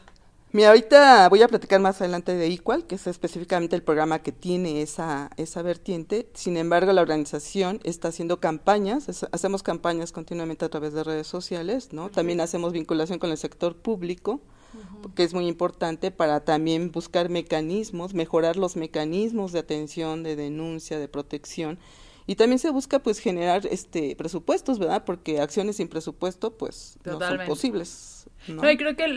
Mira, 0.53 0.69
ahorita 0.69 1.27
voy 1.29 1.41
a 1.41 1.47
platicar 1.47 1.79
más 1.79 1.99
adelante 1.99 2.35
de 2.35 2.45
Equal, 2.45 2.85
que 2.85 2.93
es 2.93 3.07
específicamente 3.07 3.75
el 3.75 3.81
programa 3.81 4.19
que 4.19 4.31
tiene 4.31 4.83
esa, 4.83 5.31
esa 5.35 5.63
vertiente. 5.63 6.29
Sin 6.35 6.57
embargo, 6.57 6.93
la 6.93 7.01
organización 7.01 7.79
está 7.83 8.09
haciendo 8.09 8.39
campañas, 8.39 9.25
hacemos 9.31 9.63
campañas 9.63 10.11
continuamente 10.11 10.63
a 10.63 10.69
través 10.69 10.93
de 10.93 11.03
redes 11.03 11.25
sociales, 11.25 11.91
¿no? 11.91 12.11
También 12.11 12.39
hacemos 12.39 12.71
vinculación 12.71 13.17
con 13.17 13.31
el 13.31 13.37
sector 13.37 13.75
público, 13.75 14.41
que 15.15 15.23
es 15.23 15.33
muy 15.33 15.47
importante 15.47 16.11
para 16.11 16.41
también 16.41 16.91
buscar 16.91 17.29
mecanismos, 17.29 18.13
mejorar 18.13 18.55
los 18.55 18.75
mecanismos 18.75 19.53
de 19.53 19.59
atención, 19.59 20.21
de 20.21 20.35
denuncia, 20.35 20.99
de 20.99 21.07
protección 21.07 21.79
y 22.25 22.35
también 22.35 22.59
se 22.59 22.69
busca 22.69 22.99
pues 22.99 23.19
generar 23.19 23.65
este 23.65 24.15
presupuestos, 24.15 24.79
¿verdad? 24.79 25.03
Porque 25.03 25.41
acciones 25.41 25.77
sin 25.77 25.89
presupuesto 25.89 26.55
pues 26.57 26.97
no 27.03 27.19
son 27.19 27.39
posibles. 27.45 28.27
¿no? 28.47 28.69
y 28.69 28.77
creo 28.77 28.95
que 28.95 29.07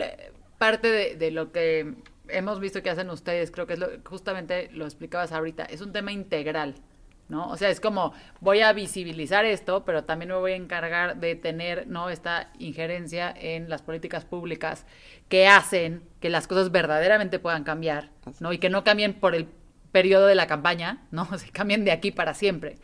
parte 0.57 1.15
de, 1.15 1.31
lo 1.31 1.51
que 1.51 1.95
hemos 2.29 2.59
visto 2.59 2.81
que 2.83 2.89
hacen 2.89 3.09
ustedes, 3.09 3.51
creo 3.51 3.67
que 3.67 3.73
es 3.73 3.79
lo, 3.79 3.87
justamente 4.05 4.69
lo 4.71 4.85
explicabas 4.85 5.31
ahorita, 5.31 5.63
es 5.65 5.81
un 5.81 5.91
tema 5.91 6.11
integral. 6.11 6.75
¿no? 7.29 7.49
O 7.49 7.57
sea, 7.57 7.69
es 7.69 7.79
como 7.79 8.13
voy 8.39 8.61
a 8.61 8.71
visibilizar 8.73 9.45
esto, 9.45 9.83
pero 9.83 10.05
también 10.05 10.29
me 10.29 10.35
voy 10.35 10.53
a 10.53 10.55
encargar 10.55 11.17
de 11.17 11.35
tener, 11.35 11.87
¿no? 11.87 12.09
Esta 12.09 12.51
injerencia 12.57 13.33
en 13.37 13.69
las 13.69 13.81
políticas 13.81 14.23
públicas 14.23 14.85
que 15.27 15.47
hacen 15.47 16.03
que 16.21 16.29
las 16.29 16.47
cosas 16.47 16.71
verdaderamente 16.71 17.39
puedan 17.39 17.63
cambiar, 17.63 18.11
¿no? 18.39 18.53
Y 18.53 18.59
que 18.59 18.69
no 18.69 18.83
cambien 18.83 19.13
por 19.13 19.35
el 19.35 19.49
periodo 19.91 20.27
de 20.27 20.35
la 20.35 20.47
campaña, 20.47 21.05
¿no? 21.11 21.25
Se 21.37 21.49
cambian 21.49 21.83
de 21.83 21.91
aquí 21.91 22.11
para 22.11 22.33
siempre. 22.33 22.77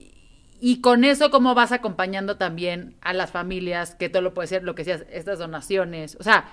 y, 0.00 0.12
Y 0.60 0.80
con 0.80 1.04
eso, 1.04 1.30
¿cómo 1.30 1.54
vas 1.54 1.70
acompañando 1.70 2.36
también 2.36 2.96
a 3.02 3.12
las 3.12 3.30
familias? 3.30 3.94
Que 3.94 4.08
todo 4.08 4.22
lo 4.22 4.34
puede 4.34 4.48
ser, 4.48 4.64
lo 4.64 4.74
que 4.74 4.82
decías, 4.82 5.06
estas 5.10 5.38
donaciones. 5.38 6.16
O 6.18 6.24
sea, 6.24 6.52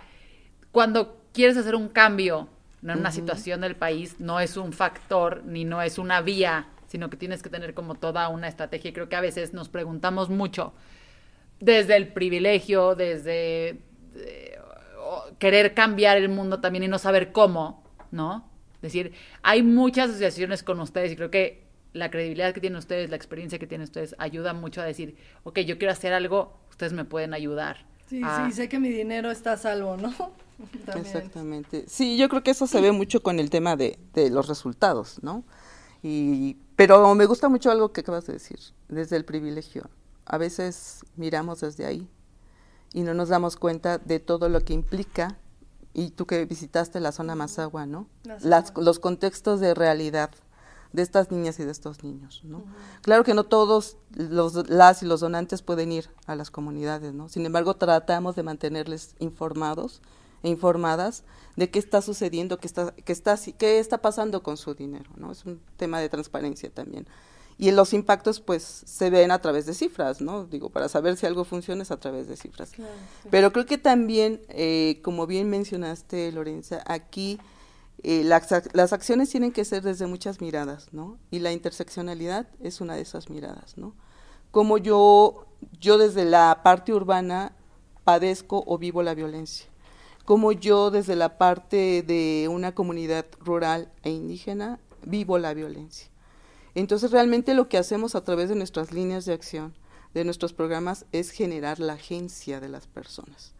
cuando 0.72 1.22
quieres 1.34 1.58
hacer 1.58 1.76
un 1.76 1.90
cambio 1.90 2.48
en 2.84 2.92
una 2.92 3.12
situación 3.12 3.62
del 3.62 3.76
país, 3.76 4.20
no 4.20 4.40
es 4.40 4.58
un 4.58 4.74
factor 4.74 5.44
ni 5.46 5.66
no 5.66 5.82
es 5.82 5.98
una 5.98 6.22
vía, 6.22 6.68
sino 6.88 7.10
que 7.10 7.18
tienes 7.18 7.44
que 7.44 7.50
tener 7.50 7.74
como 7.74 7.96
toda 7.96 8.28
una 8.30 8.48
estrategia. 8.48 8.90
Y 8.90 8.94
creo 8.94 9.08
que 9.08 9.16
a 9.16 9.22
veces 9.22 9.54
nos 9.54 9.70
preguntamos 9.70 10.30
mucho 10.30 10.74
desde 11.60 11.96
el 11.96 12.08
privilegio, 12.08 12.96
desde 12.96 13.82
eh, 14.16 14.60
querer 15.38 15.74
cambiar 15.74 16.18
el 16.18 16.30
mundo 16.30 16.60
también 16.60 16.84
y 16.84 16.88
no 16.88 16.98
saber 16.98 17.32
cómo, 17.32 17.84
¿no? 18.12 18.50
Es 18.76 18.82
decir, 18.82 19.14
hay 19.44 19.62
muchas 19.62 20.10
asociaciones 20.10 20.64
con 20.64 20.80
ustedes 20.80 21.12
y 21.12 21.16
creo 21.16 21.30
que 21.30 21.64
la 21.94 22.10
credibilidad 22.10 22.54
que 22.54 22.62
tienen 22.62 22.78
ustedes, 22.78 23.10
la 23.10 23.16
experiencia 23.16 23.60
que 23.60 23.68
tienen 23.68 23.84
ustedes, 23.84 24.16
ayuda 24.18 24.54
mucho 24.54 24.82
a 24.82 24.86
decir, 24.86 25.16
ok, 25.44 25.60
yo 25.60 25.78
quiero 25.78 25.92
hacer 25.92 26.14
algo, 26.14 26.58
ustedes 26.70 26.94
me 26.94 27.06
pueden 27.06 27.34
ayudar. 27.34 27.86
Sí, 28.08 28.22
sí, 28.22 28.52
sé 28.52 28.68
que 28.68 28.80
mi 28.80 28.90
dinero 28.90 29.32
está 29.32 29.54
a 29.54 29.58
salvo, 29.58 29.98
¿no? 29.98 30.34
Exactamente. 30.96 31.86
Sí, 31.88 32.18
yo 32.18 32.30
creo 32.30 32.44
que 32.44 32.52
eso 32.52 32.68
se 32.68 32.82
ve 32.82 32.92
mucho 32.92 33.22
con 33.22 33.40
el 33.40 33.50
tema 33.50 33.76
de, 33.76 34.00
de 34.14 34.30
los 34.30 34.48
resultados, 34.48 35.20
¿no? 35.22 35.44
Y, 36.04 36.58
pero 36.76 37.14
me 37.16 37.26
gusta 37.26 37.50
mucho 37.50 37.70
algo 37.72 37.92
que 37.92 38.02
acabas 38.02 38.26
de 38.26 38.34
decir, 38.34 38.60
desde 38.90 39.16
el 39.16 39.26
privilegio. 39.26 39.90
A 40.26 40.38
veces 40.38 41.06
miramos 41.16 41.62
desde 41.62 41.86
ahí 41.86 42.10
y 42.94 43.02
no 43.02 43.14
nos 43.14 43.30
damos 43.30 43.56
cuenta 43.56 43.98
de 43.98 44.20
todo 44.20 44.50
lo 44.50 44.62
que 44.62 44.74
implica, 44.74 45.38
y 45.94 46.12
tú 46.12 46.26
que 46.26 46.46
visitaste 46.46 47.00
la 47.00 47.12
zona 47.12 47.36
Mazagua, 47.36 47.86
¿no? 47.86 48.08
Las, 48.42 48.74
los 48.78 49.00
contextos 49.00 49.60
de 49.60 49.74
realidad 49.74 50.32
de 50.94 51.02
estas 51.02 51.32
niñas 51.32 51.60
y 51.60 51.64
de 51.64 51.72
estos 51.72 52.04
niños, 52.04 52.42
¿no? 52.44 52.64
Claro 53.02 53.24
que 53.24 53.34
no 53.34 53.46
todos 53.46 53.98
los, 54.16 54.70
las 54.70 55.04
y 55.04 55.06
los 55.06 55.22
donantes 55.22 55.62
pueden 55.62 55.92
ir 55.92 56.10
a 56.28 56.36
las 56.36 56.52
comunidades, 56.52 57.14
¿no? 57.14 57.30
Sin 57.30 57.46
embargo, 57.46 57.76
tratamos 57.76 58.36
de 58.36 58.44
mantenerles 58.44 59.16
informados 59.20 60.02
informadas 60.44 61.24
de 61.56 61.70
qué 61.70 61.80
está 61.80 62.02
sucediendo, 62.02 62.58
qué 62.58 62.68
está, 62.68 62.94
qué 62.94 63.12
está, 63.12 63.38
qué 63.58 63.80
está 63.80 64.00
pasando 64.00 64.42
con 64.44 64.58
su 64.58 64.74
dinero, 64.74 65.12
¿no? 65.18 65.32
Es 65.32 65.46
un 65.46 65.62
tema 65.78 66.00
de 66.00 66.10
transparencia 66.10 66.70
también. 66.70 67.08
Y 67.58 67.70
los 67.72 67.94
impactos, 67.94 68.40
pues, 68.40 68.64
se 68.86 69.12
ven 69.12 69.30
a 69.30 69.40
través 69.40 69.68
de 69.68 69.76
cifras, 69.76 70.20
¿no? 70.20 70.46
Digo, 70.46 70.70
para 70.70 70.90
saber 70.90 71.16
si 71.18 71.28
algo 71.28 71.44
funciona 71.44 71.84
es 71.84 71.92
a 71.92 72.00
través 72.00 72.28
de 72.28 72.36
cifras. 72.36 72.72
Pero 73.30 73.54
creo 73.54 73.68
que 73.68 73.78
también, 73.78 74.42
eh, 74.50 75.00
como 75.04 75.28
bien 75.28 75.50
mencionaste, 75.50 76.32
Lorenza, 76.32 76.82
aquí 76.88 77.40
eh, 78.02 78.24
las, 78.24 78.48
las, 78.74 78.94
acciones 78.94 79.30
tienen 79.30 79.52
que 79.52 79.64
ser 79.64 79.84
desde 79.84 80.08
muchas 80.08 80.42
miradas, 80.42 80.88
¿no? 80.92 81.20
Y 81.30 81.38
la 81.38 81.52
interseccionalidad 81.52 82.48
es 82.62 82.82
una 82.82 82.96
de 82.96 83.02
esas 83.02 83.30
miradas, 83.30 83.78
¿no? 83.78 83.94
Como 84.50 84.80
yo, 84.80 85.46
yo 85.80 86.00
desde 86.00 86.26
la 86.26 86.62
parte 86.64 86.94
urbana 86.94 87.54
padezco 88.04 88.64
o 88.66 88.80
vivo 88.80 89.04
la 89.04 89.14
violencia. 89.14 89.71
Como 90.32 90.54
yo 90.54 90.92
desde 90.92 91.18
la 91.18 91.38
parte 91.38 92.04
de 92.08 92.48
una 92.50 92.74
comunidad 92.74 93.26
rural 93.42 93.92
e 94.02 94.12
indígena 94.12 94.80
vivo 95.06 95.38
la 95.38 95.54
violencia. 95.54 96.08
Entonces 96.74 97.12
realmente 97.12 97.54
lo 97.54 97.68
que 97.68 97.78
hacemos 97.78 98.16
a 98.16 98.24
través 98.24 98.48
de 98.48 98.56
nuestras 98.56 98.94
líneas 98.94 99.26
de 99.26 99.34
acción, 99.34 99.74
de 100.14 100.24
nuestros 100.24 100.54
programas, 100.54 101.06
es 101.12 101.32
generar 101.32 101.80
la 101.82 101.96
agencia 101.96 102.62
de 102.62 102.70
las 102.70 102.88
personas. 102.88 103.52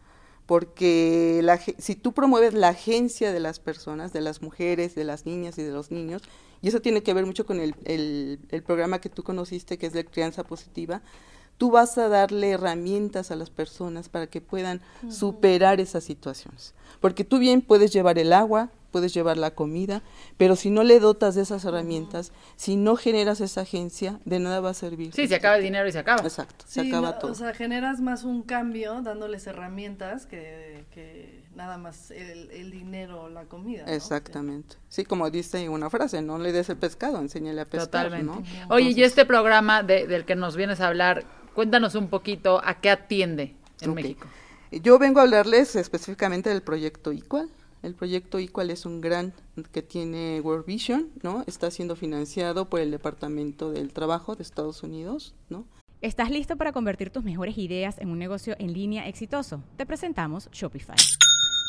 Porque 0.46 1.44
si 1.76 1.94
tú 1.94 2.14
promueves 2.14 2.54
la 2.54 2.68
agencia 2.68 3.34
de 3.34 3.40
las 3.40 3.58
personas, 3.58 4.14
de 4.14 4.22
las 4.22 4.40
mujeres, 4.40 4.94
de 4.94 5.04
las 5.04 5.26
niñas 5.26 5.58
y 5.58 5.62
de 5.62 5.72
los 5.72 5.90
niños, 5.90 6.22
y 6.62 6.68
eso 6.68 6.80
tiene 6.80 7.02
que 7.02 7.12
ver 7.12 7.26
mucho 7.26 7.44
con 7.44 7.60
el, 7.60 7.74
el, 7.84 8.62
programa 8.62 8.98
que 8.98 9.10
tú 9.10 9.22
conociste, 9.22 9.76
que 9.76 9.88
es 9.88 9.92
de 9.92 10.06
crianza 10.06 10.42
positiva, 10.42 11.02
tú 11.62 11.70
vas 11.70 11.96
a 11.96 12.08
darle 12.08 12.50
herramientas 12.50 13.30
a 13.30 13.36
las 13.36 13.48
personas 13.48 14.08
para 14.08 14.26
que 14.26 14.40
puedan 14.40 14.80
superar 15.08 15.80
esas 15.80 16.02
situaciones. 16.02 16.74
Porque 16.98 17.22
tú 17.22 17.38
bien 17.38 17.62
puedes 17.62 17.92
llevar 17.92 18.18
el 18.18 18.32
agua, 18.32 18.70
puedes 18.92 19.12
llevar 19.12 19.38
la 19.38 19.52
comida, 19.52 20.02
pero 20.36 20.54
si 20.54 20.70
no 20.70 20.84
le 20.84 21.00
dotas 21.00 21.34
de 21.34 21.42
esas 21.42 21.64
herramientas, 21.64 22.32
si 22.56 22.76
no 22.76 22.94
generas 22.94 23.40
esa 23.40 23.62
agencia, 23.62 24.20
de 24.24 24.38
nada 24.38 24.60
va 24.60 24.70
a 24.70 24.74
servir. 24.74 25.12
Sí, 25.12 25.26
se 25.26 25.34
acaba 25.34 25.56
el 25.56 25.64
dinero 25.64 25.88
y 25.88 25.92
se 25.92 25.98
acaba. 25.98 26.22
Exacto, 26.22 26.64
se 26.68 26.82
acaba 26.82 27.18
todo. 27.18 27.32
O 27.32 27.34
sea, 27.34 27.54
generas 27.54 28.00
más 28.00 28.22
un 28.22 28.42
cambio 28.42 29.02
dándoles 29.02 29.46
herramientas 29.46 30.26
que, 30.26 30.84
que 30.92 31.42
nada 31.54 31.78
más 31.78 32.10
el, 32.10 32.70
dinero 32.70 33.22
o 33.22 33.28
la 33.28 33.44
comida. 33.44 33.84
Exactamente. 33.86 34.76
Sí, 34.88 35.04
como 35.04 35.30
dice 35.30 35.68
una 35.68 35.90
frase, 35.90 36.22
no 36.22 36.38
le 36.38 36.52
des 36.52 36.68
el 36.68 36.76
pescado, 36.76 37.18
enséñale 37.18 37.60
a 37.60 37.64
pescar. 37.64 38.06
Totalmente. 38.06 38.48
Oye, 38.68 38.90
y 38.90 39.02
este 39.02 39.24
programa 39.24 39.82
del 39.82 40.24
que 40.24 40.36
nos 40.36 40.56
vienes 40.56 40.80
a 40.80 40.88
hablar, 40.88 41.24
cuéntanos 41.54 41.94
un 41.94 42.08
poquito 42.08 42.60
a 42.64 42.80
qué 42.80 42.90
atiende 42.90 43.56
en 43.80 43.94
México. 43.94 44.26
Yo 44.70 44.98
vengo 44.98 45.20
a 45.20 45.24
hablarles 45.24 45.76
específicamente 45.76 46.48
del 46.48 46.62
proyecto 46.62 47.12
ICUAL. 47.12 47.50
El 47.82 47.94
proyecto 47.94 48.38
Equal 48.38 48.70
es 48.70 48.86
un 48.86 49.00
gran 49.00 49.34
que 49.72 49.82
tiene 49.82 50.40
World 50.40 50.64
Vision, 50.64 51.10
¿no? 51.22 51.42
Está 51.46 51.70
siendo 51.70 51.96
financiado 51.96 52.70
por 52.70 52.80
el 52.80 52.92
Departamento 52.92 53.72
del 53.72 53.92
Trabajo 53.92 54.36
de 54.36 54.42
Estados 54.42 54.82
Unidos, 54.84 55.34
¿no? 55.48 55.66
¿Estás 56.00 56.30
listo 56.30 56.56
para 56.56 56.72
convertir 56.72 57.10
tus 57.10 57.24
mejores 57.24 57.58
ideas 57.58 57.98
en 57.98 58.10
un 58.10 58.18
negocio 58.18 58.56
en 58.58 58.72
línea 58.72 59.08
exitoso? 59.08 59.62
Te 59.76 59.86
presentamos 59.86 60.48
Shopify. 60.52 60.96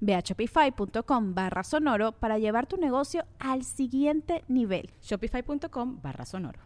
Ve 0.00 0.14
a 0.14 0.20
shopify.com 0.20 1.34
barra 1.34 1.62
sonoro 1.64 2.12
para 2.12 2.38
llevar 2.38 2.66
tu 2.66 2.76
negocio 2.76 3.24
al 3.38 3.64
siguiente 3.64 4.44
nivel. 4.48 4.90
Shopify.com 5.02 6.00
barra 6.02 6.26
sonoro. 6.26 6.60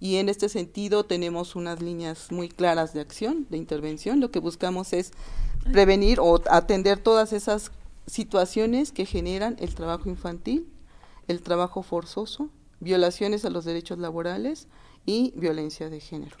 Y 0.00 0.16
en 0.16 0.28
este 0.28 0.48
sentido 0.48 1.04
tenemos 1.04 1.56
unas 1.56 1.82
líneas 1.82 2.30
muy 2.30 2.48
claras 2.48 2.92
de 2.92 3.00
acción, 3.00 3.46
de 3.50 3.56
intervención. 3.56 4.20
Lo 4.20 4.30
que 4.30 4.38
buscamos 4.38 4.92
es 4.92 5.12
prevenir 5.72 6.20
o 6.20 6.40
atender 6.50 6.98
todas 6.98 7.32
esas 7.32 7.72
situaciones 8.06 8.92
que 8.92 9.06
generan 9.06 9.56
el 9.58 9.74
trabajo 9.74 10.08
infantil, 10.08 10.68
el 11.26 11.42
trabajo 11.42 11.82
forzoso, 11.82 12.50
violaciones 12.78 13.44
a 13.44 13.50
los 13.50 13.64
derechos 13.64 13.98
laborales 13.98 14.68
y 15.04 15.32
violencia 15.36 15.90
de 15.90 16.00
género. 16.00 16.36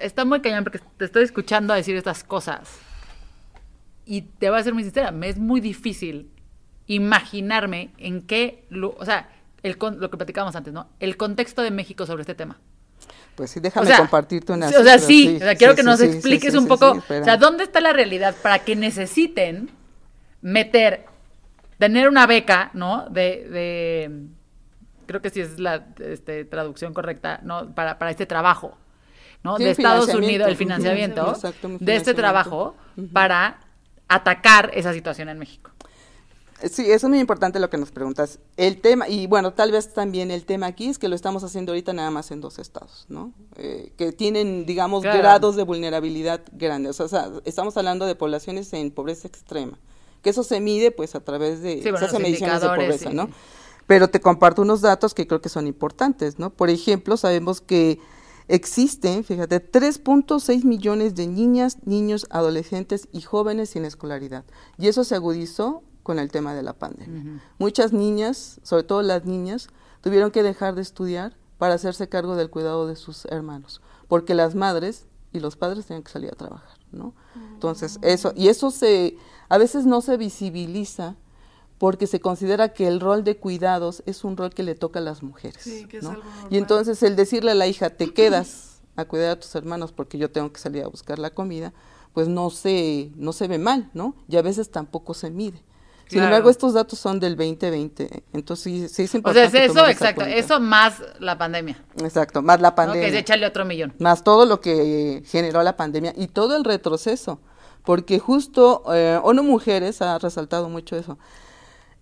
Está 0.00 0.24
muy 0.24 0.40
cañón 0.40 0.64
porque 0.64 0.80
te 0.96 1.04
estoy 1.04 1.24
escuchando 1.24 1.74
decir 1.74 1.96
estas 1.96 2.24
cosas 2.24 2.80
y 4.06 4.22
te 4.22 4.48
voy 4.48 4.58
a 4.58 4.62
ser 4.62 4.72
muy 4.72 4.84
sincera, 4.84 5.10
me 5.10 5.28
es 5.28 5.36
muy 5.36 5.60
difícil 5.60 6.30
imaginarme 6.86 7.90
en 7.98 8.22
qué, 8.22 8.64
o 8.70 9.04
sea, 9.04 9.28
el, 9.64 9.76
lo 9.98 10.10
que 10.10 10.16
platicábamos 10.16 10.54
antes, 10.54 10.72
¿no? 10.72 10.88
El 11.00 11.16
contexto 11.16 11.62
de 11.62 11.72
México 11.72 12.06
sobre 12.06 12.22
este 12.22 12.36
tema. 12.36 12.58
Pues 13.34 13.50
sí, 13.50 13.60
déjame 13.60 13.94
compartirte 13.96 14.52
una. 14.52 14.68
O 14.68 14.82
sea, 14.82 14.98
sí, 14.98 15.36
o 15.36 15.38
sea, 15.40 15.56
quiero 15.56 15.74
que 15.74 15.82
nos 15.82 16.00
expliques 16.00 16.54
un 16.54 16.68
poco, 16.68 16.92
o 16.92 17.24
sea, 17.24 17.36
¿dónde 17.36 17.64
está 17.64 17.80
la 17.80 17.92
realidad 17.92 18.34
para 18.42 18.60
que 18.60 18.76
necesiten 18.76 19.68
meter, 20.40 21.04
tener 21.78 22.08
una 22.08 22.26
beca, 22.26 22.70
¿no? 22.72 23.08
De, 23.10 23.48
de 23.50 24.26
creo 25.06 25.20
que 25.20 25.30
sí 25.30 25.40
es 25.40 25.58
la 25.58 25.86
este, 25.98 26.44
traducción 26.44 26.94
correcta, 26.94 27.40
¿no? 27.42 27.74
Para, 27.74 27.98
para 27.98 28.10
este 28.10 28.24
trabajo, 28.24 28.78
¿no? 29.42 29.58
de 29.58 29.70
Estados 29.70 30.14
Unidos, 30.14 30.48
el 30.48 30.56
financiamiento, 30.56 31.36
de 31.80 31.96
este 31.96 32.14
trabajo 32.14 32.76
para 33.12 33.65
atacar 34.08 34.70
esa 34.74 34.92
situación 34.92 35.28
en 35.28 35.38
México. 35.38 35.70
Sí, 36.62 36.90
eso 36.90 37.06
es 37.06 37.10
muy 37.10 37.18
importante 37.18 37.60
lo 37.60 37.68
que 37.68 37.76
nos 37.76 37.90
preguntas. 37.90 38.38
El 38.56 38.80
tema, 38.80 39.08
y 39.08 39.26
bueno, 39.26 39.52
tal 39.52 39.72
vez 39.72 39.92
también 39.92 40.30
el 40.30 40.46
tema 40.46 40.66
aquí 40.66 40.88
es 40.88 40.98
que 40.98 41.08
lo 41.08 41.14
estamos 41.14 41.44
haciendo 41.44 41.72
ahorita 41.72 41.92
nada 41.92 42.10
más 42.10 42.30
en 42.30 42.40
dos 42.40 42.58
estados, 42.58 43.04
¿no? 43.08 43.32
Eh, 43.56 43.92
que 43.98 44.12
tienen, 44.12 44.64
digamos, 44.64 45.02
grados 45.02 45.56
de 45.56 45.64
vulnerabilidad 45.64 46.40
grandes. 46.52 46.98
O 47.00 47.08
sea, 47.08 47.30
estamos 47.44 47.76
hablando 47.76 48.06
de 48.06 48.14
poblaciones 48.14 48.72
en 48.72 48.90
pobreza 48.90 49.28
extrema, 49.28 49.78
que 50.22 50.30
eso 50.30 50.42
se 50.42 50.60
mide 50.60 50.90
pues 50.92 51.14
a 51.14 51.20
través 51.20 51.60
de 51.60 51.80
esas 51.80 52.18
mediciones 52.18 52.62
de 52.62 52.68
pobreza, 52.68 53.10
¿no? 53.10 53.28
Pero 53.86 54.08
te 54.08 54.20
comparto 54.20 54.62
unos 54.62 54.80
datos 54.80 55.12
que 55.12 55.26
creo 55.26 55.42
que 55.42 55.50
son 55.50 55.66
importantes, 55.66 56.38
¿no? 56.38 56.50
Por 56.50 56.70
ejemplo, 56.70 57.18
sabemos 57.18 57.60
que 57.60 58.00
existen, 58.48 59.24
fíjate, 59.24 59.60
3.6 59.60 60.64
millones 60.64 61.14
de 61.14 61.26
niñas, 61.26 61.78
niños, 61.84 62.26
adolescentes 62.30 63.08
y 63.12 63.20
jóvenes 63.22 63.70
sin 63.70 63.84
escolaridad. 63.84 64.44
Y 64.78 64.88
eso 64.88 65.04
se 65.04 65.14
agudizó 65.14 65.82
con 66.02 66.18
el 66.18 66.30
tema 66.30 66.54
de 66.54 66.62
la 66.62 66.72
pandemia. 66.72 67.40
Muchas 67.58 67.92
niñas, 67.92 68.60
sobre 68.62 68.84
todo 68.84 69.02
las 69.02 69.24
niñas, 69.24 69.68
tuvieron 70.00 70.30
que 70.30 70.44
dejar 70.44 70.74
de 70.76 70.82
estudiar 70.82 71.36
para 71.58 71.74
hacerse 71.74 72.08
cargo 72.08 72.36
del 72.36 72.50
cuidado 72.50 72.86
de 72.86 72.96
sus 72.96 73.24
hermanos, 73.26 73.80
porque 74.06 74.34
las 74.34 74.54
madres 74.54 75.06
y 75.32 75.40
los 75.40 75.56
padres 75.56 75.86
tenían 75.86 76.04
que 76.04 76.12
salir 76.12 76.30
a 76.30 76.36
trabajar, 76.36 76.78
¿no? 76.92 77.14
Entonces, 77.54 77.98
eso, 78.02 78.32
y 78.36 78.48
eso 78.48 78.70
se, 78.70 79.16
a 79.48 79.58
veces 79.58 79.84
no 79.84 80.00
se 80.00 80.16
visibiliza 80.16 81.16
porque 81.78 82.06
se 82.06 82.20
considera 82.20 82.70
que 82.70 82.86
el 82.86 83.00
rol 83.00 83.24
de 83.24 83.36
cuidados 83.36 84.02
es 84.06 84.24
un 84.24 84.36
rol 84.36 84.50
que 84.50 84.62
le 84.62 84.74
toca 84.74 84.98
a 84.98 85.02
las 85.02 85.22
mujeres. 85.22 85.66
¿no? 86.02 86.16
Y 86.50 86.58
entonces 86.58 87.02
el 87.02 87.16
decirle 87.16 87.50
a 87.50 87.54
la 87.54 87.66
hija, 87.66 87.90
te 87.90 88.12
quedas 88.12 88.80
a 88.96 89.04
cuidar 89.04 89.32
a 89.32 89.40
tus 89.40 89.54
hermanos 89.54 89.92
porque 89.92 90.18
yo 90.18 90.30
tengo 90.30 90.52
que 90.52 90.60
salir 90.60 90.82
a 90.84 90.88
buscar 90.88 91.18
la 91.18 91.30
comida, 91.30 91.72
pues 92.14 92.28
no 92.28 92.50
se, 92.50 93.10
no 93.16 93.32
se 93.32 93.46
ve 93.46 93.58
mal, 93.58 93.90
¿no? 93.92 94.14
Y 94.26 94.36
a 94.36 94.42
veces 94.42 94.70
tampoco 94.70 95.12
se 95.12 95.30
mide. 95.30 95.62
Sin 96.08 96.22
embargo, 96.22 96.50
estos 96.50 96.72
datos 96.72 97.00
son 97.00 97.18
del 97.18 97.36
2020, 97.36 98.22
entonces 98.32 98.62
sí, 98.62 98.88
sí 98.88 99.02
es 99.02 99.14
importante. 99.14 99.48
O 99.48 99.50
sea, 99.50 99.64
es 99.64 99.70
eso, 99.72 99.88
exacto, 99.88 100.24
eso 100.24 100.60
más 100.60 101.02
la 101.18 101.36
pandemia. 101.36 101.82
Exacto, 101.98 102.42
más 102.42 102.60
la 102.60 102.76
pandemia. 102.76 103.02
Que 103.02 103.08
es 103.08 103.20
echarle 103.20 103.44
otro 103.44 103.64
millón. 103.64 103.92
Más 103.98 104.22
todo 104.22 104.46
lo 104.46 104.60
que 104.60 105.24
generó 105.26 105.64
la 105.64 105.76
pandemia 105.76 106.12
y 106.16 106.28
todo 106.28 106.56
el 106.56 106.62
retroceso, 106.62 107.40
porque 107.84 108.20
justo 108.20 108.84
eh, 108.94 109.18
ONU 109.20 109.42
Mujeres 109.42 110.00
ha 110.00 110.16
resaltado 110.18 110.68
mucho 110.68 110.96
eso. 110.96 111.18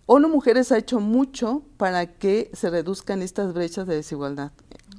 ONU 0.06 0.28
Mujeres 0.28 0.70
ha 0.72 0.78
hecho 0.78 1.00
mucho 1.00 1.62
para 1.76 2.06
que 2.06 2.50
se 2.52 2.70
reduzcan 2.70 3.22
estas 3.22 3.54
brechas 3.54 3.86
de 3.86 3.96
desigualdad 3.96 4.52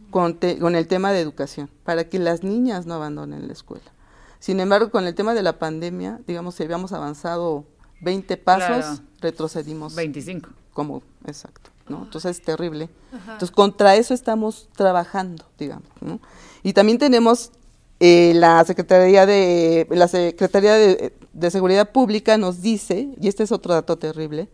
con, 0.09 0.39
con 0.59 0.75
el 0.75 0.87
tema 0.87 1.11
de 1.11 1.19
educación, 1.19 1.69
para 1.83 2.09
que 2.09 2.19
las 2.19 2.43
niñas 2.43 2.85
no 2.85 2.93
abandonen 2.95 3.47
la 3.47 3.53
escuela. 3.53 3.91
Sin 4.39 4.59
embargo, 4.59 4.89
con 4.91 5.05
el 5.05 5.15
tema 5.15 5.33
de 5.33 5.43
la 5.43 5.59
pandemia, 5.59 6.21
digamos, 6.25 6.55
si 6.55 6.63
habíamos 6.63 6.91
avanzado 6.93 7.65
20 8.01 8.37
pasos, 8.37 9.01
retrocedimos 9.19 9.95
25. 9.95 10.49
Como, 10.73 11.03
exacto, 11.25 11.71
¿no? 11.87 12.03
Entonces 12.03 12.37
es 12.37 12.43
terrible. 12.43 12.89
Entonces 13.11 13.51
contra 13.51 13.95
eso 13.95 14.13
estamos 14.13 14.69
trabajando, 14.75 15.45
digamos, 15.57 15.89
¿no? 16.01 16.19
Y 16.63 16.73
también 16.73 16.97
tenemos 16.97 17.51
eh, 17.99 18.33
la 18.35 18.63
Secretaría 18.65 19.25
de 19.25 19.87
la 19.89 20.07
Secretaría 20.07 20.73
de, 20.73 21.13
de, 21.33 21.51
Seguridad 21.51 21.91
Pública 21.91 22.37
nos 22.37 22.61
dice, 22.61 23.09
y 23.19 23.27
este 23.27 23.43
es 23.43 23.51
otro 23.51 23.73
dato 23.73 23.97
terrible, 23.97 24.49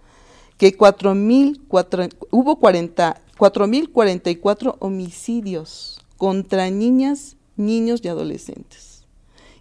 que 0.62 0.77
4.000, 0.77 2.13
hubo 2.30 2.60
40, 2.60 3.20
4.044 3.36 4.75
homicidios 4.77 6.00
contra 6.18 6.70
niñas, 6.70 7.36
niños 7.56 8.01
y 8.03 8.10
adolescentes 8.10 9.08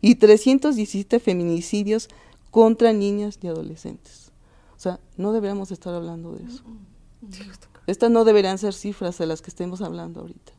y 0.02 0.16
317 0.16 1.18
feminicidios 1.18 2.10
contra 2.50 2.92
niñas 2.92 3.38
y 3.40 3.46
adolescentes. 3.46 4.30
O 4.76 4.78
sea, 4.78 5.00
no 5.16 5.32
deberíamos 5.32 5.70
estar 5.70 5.94
hablando 5.94 6.32
de 6.32 6.44
eso. 6.44 6.64
Estas 7.86 8.10
no 8.10 8.26
deberían 8.26 8.58
ser 8.58 8.74
cifras 8.74 9.16
de 9.16 9.24
las 9.24 9.40
que 9.40 9.48
estemos 9.48 9.80
hablando 9.80 10.20
ahorita. 10.20 10.52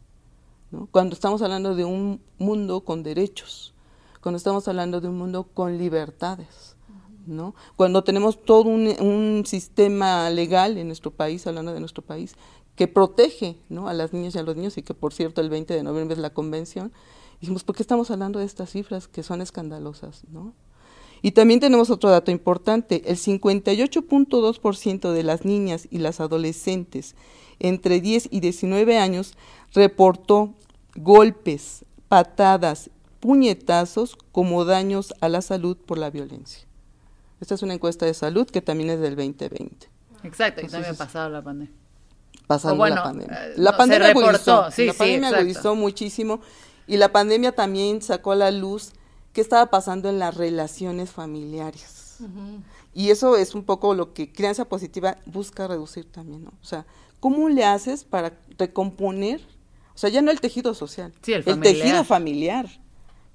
Cuando 0.90 1.14
estamos 1.14 1.44
hablando 1.44 1.76
de 1.76 1.86
un 1.86 2.20
mundo 2.40 2.82
con 2.82 3.04
derechos, 3.04 3.76
cuando 4.22 4.38
estamos 4.38 4.68
hablando 4.68 5.02
de 5.02 5.08
un 5.08 5.20
mundo 5.20 5.44
con 5.44 5.78
libertades, 5.78 6.71
¿no? 7.26 7.56
Cuando 7.76 8.04
tenemos 8.04 8.44
todo 8.44 8.70
un, 8.70 9.44
sistema 9.46 10.30
legal 10.30 10.78
en 10.78 10.88
nuestro 10.88 11.12
país, 11.12 11.46
hablando 11.48 11.74
de 11.74 11.80
nuestro 11.80 12.04
país, 12.04 12.36
que 12.76 12.88
protege 12.88 13.58
¿no? 13.70 13.88
a 13.88 13.94
las 13.94 14.14
niñas 14.14 14.36
y 14.36 14.40
a 14.40 14.44
los 14.44 14.56
niños, 14.56 14.78
y 14.78 14.82
que 14.82 14.94
por 14.94 15.14
cierto 15.14 15.42
el 15.42 15.50
20 15.50 15.74
de 15.74 15.84
noviembre 15.84 16.16
es 16.16 16.22
la 16.22 16.32
convención, 16.32 16.92
dijimos, 17.40 17.64
¿por 17.64 17.76
qué 17.76 17.84
estamos 17.84 18.12
hablando 18.12 18.40
de 18.40 18.46
estas 18.46 18.72
cifras 18.72 19.08
que 19.08 19.24
son 19.24 19.42
escandalosas? 19.42 20.24
¿no? 20.32 20.54
Y 21.22 21.32
también 21.32 21.60
tenemos 21.60 21.90
otro 21.90 22.10
dato 22.10 22.32
importante, 22.32 23.04
el 23.06 23.18
58.2% 23.18 25.12
de 25.12 25.24
las 25.24 25.46
niñas 25.46 25.88
y 25.92 26.00
las 26.00 26.20
adolescentes 26.20 27.16
entre 27.60 28.02
10 28.02 28.30
y 28.32 28.40
19 28.40 28.98
años 28.98 29.36
reportó 29.74 30.56
golpes, 30.96 31.86
patadas, 32.08 32.90
puñetazos 33.20 34.18
como 34.32 34.66
daños 34.66 35.14
a 35.22 35.30
la 35.30 35.42
salud 35.42 35.78
por 35.78 36.00
la 36.00 36.10
violencia. 36.10 36.71
Esta 37.42 37.56
es 37.56 37.64
una 37.64 37.74
encuesta 37.74 38.06
de 38.06 38.14
salud 38.14 38.48
que 38.48 38.62
también 38.62 38.92
es 38.92 39.00
del 39.02 39.16
2020. 39.16 39.90
Exacto, 40.24 40.62
y 40.62 40.68
también 40.68 40.94
ha 40.94 40.98
pasado 40.98 41.30
la 41.30 41.42
pandemia. 41.42 41.74
Pasando 42.46 42.86
la 42.86 43.04
pandemia. 43.04 43.48
Eh, 43.48 43.54
la 43.58 43.76
pandemia 43.76 44.10
agudizó, 44.10 44.72
sí, 44.72 44.86
la 44.86 44.94
pandemia 44.94 45.30
agudizó 45.30 45.76
muchísimo 45.76 46.42
y 46.86 46.98
la 46.98 47.12
pandemia 47.12 47.54
también 47.54 48.02
sacó 48.02 48.34
a 48.34 48.36
la 48.36 48.52
luz 48.52 48.92
qué 49.34 49.42
estaba 49.42 49.68
pasando 49.72 50.10
en 50.10 50.20
las 50.20 50.36
relaciones 50.36 51.10
familiares. 51.10 52.18
Y 52.94 53.10
eso 53.10 53.36
es 53.36 53.56
un 53.56 53.64
poco 53.64 53.96
lo 53.96 54.14
que 54.14 54.32
Crianza 54.32 54.66
Positiva 54.66 55.18
busca 55.26 55.68
reducir 55.68 56.12
también, 56.12 56.44
¿no? 56.44 56.52
O 56.62 56.66
sea, 56.66 56.86
¿cómo 57.20 57.50
le 57.50 57.66
haces 57.66 58.04
para 58.04 58.34
recomponer, 58.60 59.42
o 59.96 59.98
sea, 59.98 60.12
ya 60.12 60.22
no 60.22 60.30
el 60.30 60.40
tejido 60.40 60.76
social, 60.76 61.14
el, 61.26 61.60
tejido 61.62 62.04
familiar, 62.04 62.68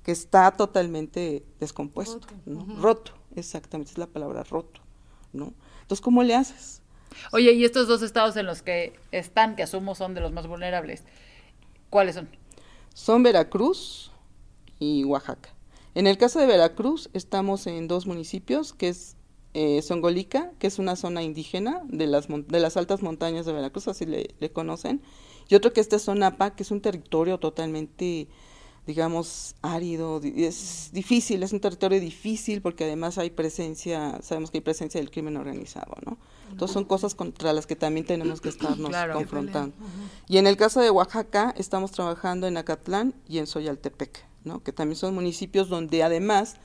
que 0.04 0.12
está 0.12 0.52
totalmente 0.52 1.44
descompuesto, 1.58 2.20
roto. 2.20 2.36
¿no? 2.44 2.80
roto, 2.80 3.12
exactamente, 3.36 3.92
es 3.92 3.98
la 3.98 4.06
palabra 4.06 4.42
roto, 4.44 4.80
¿no? 5.32 5.52
Entonces, 5.82 6.00
¿cómo 6.02 6.22
le 6.22 6.34
haces? 6.34 6.82
Oye, 7.32 7.52
y 7.52 7.64
estos 7.64 7.88
dos 7.88 8.02
estados 8.02 8.36
en 8.36 8.46
los 8.46 8.62
que 8.62 8.98
están, 9.12 9.56
que 9.56 9.62
asumo 9.62 9.94
son 9.94 10.14
de 10.14 10.20
los 10.20 10.32
más 10.32 10.46
vulnerables, 10.46 11.04
¿cuáles 11.90 12.16
son? 12.16 12.28
Son 12.94 13.22
Veracruz 13.22 14.10
y 14.78 15.04
Oaxaca. 15.04 15.50
En 15.94 16.06
el 16.06 16.18
caso 16.18 16.38
de 16.38 16.46
Veracruz, 16.46 17.08
estamos 17.14 17.66
en 17.66 17.88
dos 17.88 18.06
municipios, 18.06 18.72
que 18.72 18.88
es 18.88 19.16
eh, 19.54 19.80
Songolica, 19.80 20.52
que 20.58 20.66
es 20.66 20.78
una 20.78 20.96
zona 20.96 21.22
indígena 21.22 21.80
de 21.84 22.06
las, 22.06 22.26
de 22.28 22.60
las 22.60 22.76
altas 22.76 23.02
montañas 23.02 23.46
de 23.46 23.54
Veracruz, 23.54 23.88
así 23.88 24.04
le, 24.04 24.52
conocen, 24.52 25.00
y 25.48 25.54
otro 25.54 25.72
que 25.72 25.80
es 25.80 25.88
Zonapa, 25.98 26.54
que 26.54 26.62
es 26.62 26.70
un 26.70 26.82
territorio 26.82 27.38
totalmente, 27.38 28.28
digamos, 28.86 29.56
árido, 29.62 30.20
es 30.22 30.90
difícil, 30.92 31.42
es 31.42 31.52
un 31.52 31.60
territorio 31.60 32.00
difícil 32.00 32.62
porque 32.62 32.84
además 32.84 33.18
hay 33.18 33.30
presencia, 33.30 34.20
sabemos 34.22 34.50
que 34.50 34.58
hay 34.58 34.62
presencia 34.62 35.00
del 35.00 35.10
crimen 35.10 35.36
organizado, 35.36 35.94
¿no? 36.04 36.18
Entonces 36.50 36.72
son 36.72 36.84
cosas 36.84 37.16
contra 37.16 37.52
las 37.52 37.66
que 37.66 37.74
también 37.74 38.06
tenemos 38.06 38.40
que 38.40 38.48
estarnos 38.48 38.92
confrontando. 39.12 39.74
Y 40.28 40.38
en 40.38 40.46
el 40.46 40.56
caso 40.56 40.80
de 40.80 40.90
Oaxaca, 40.90 41.52
estamos 41.58 41.90
trabajando 41.90 42.46
en 42.46 42.56
Acatlán 42.56 43.14
y 43.28 43.38
en 43.38 43.46
Soyaltepec 43.48 44.24
que 44.62 44.72
también 44.72 44.96
son 44.96 45.14
municipios 45.14 45.68
donde 45.68 46.02
además 46.02 46.56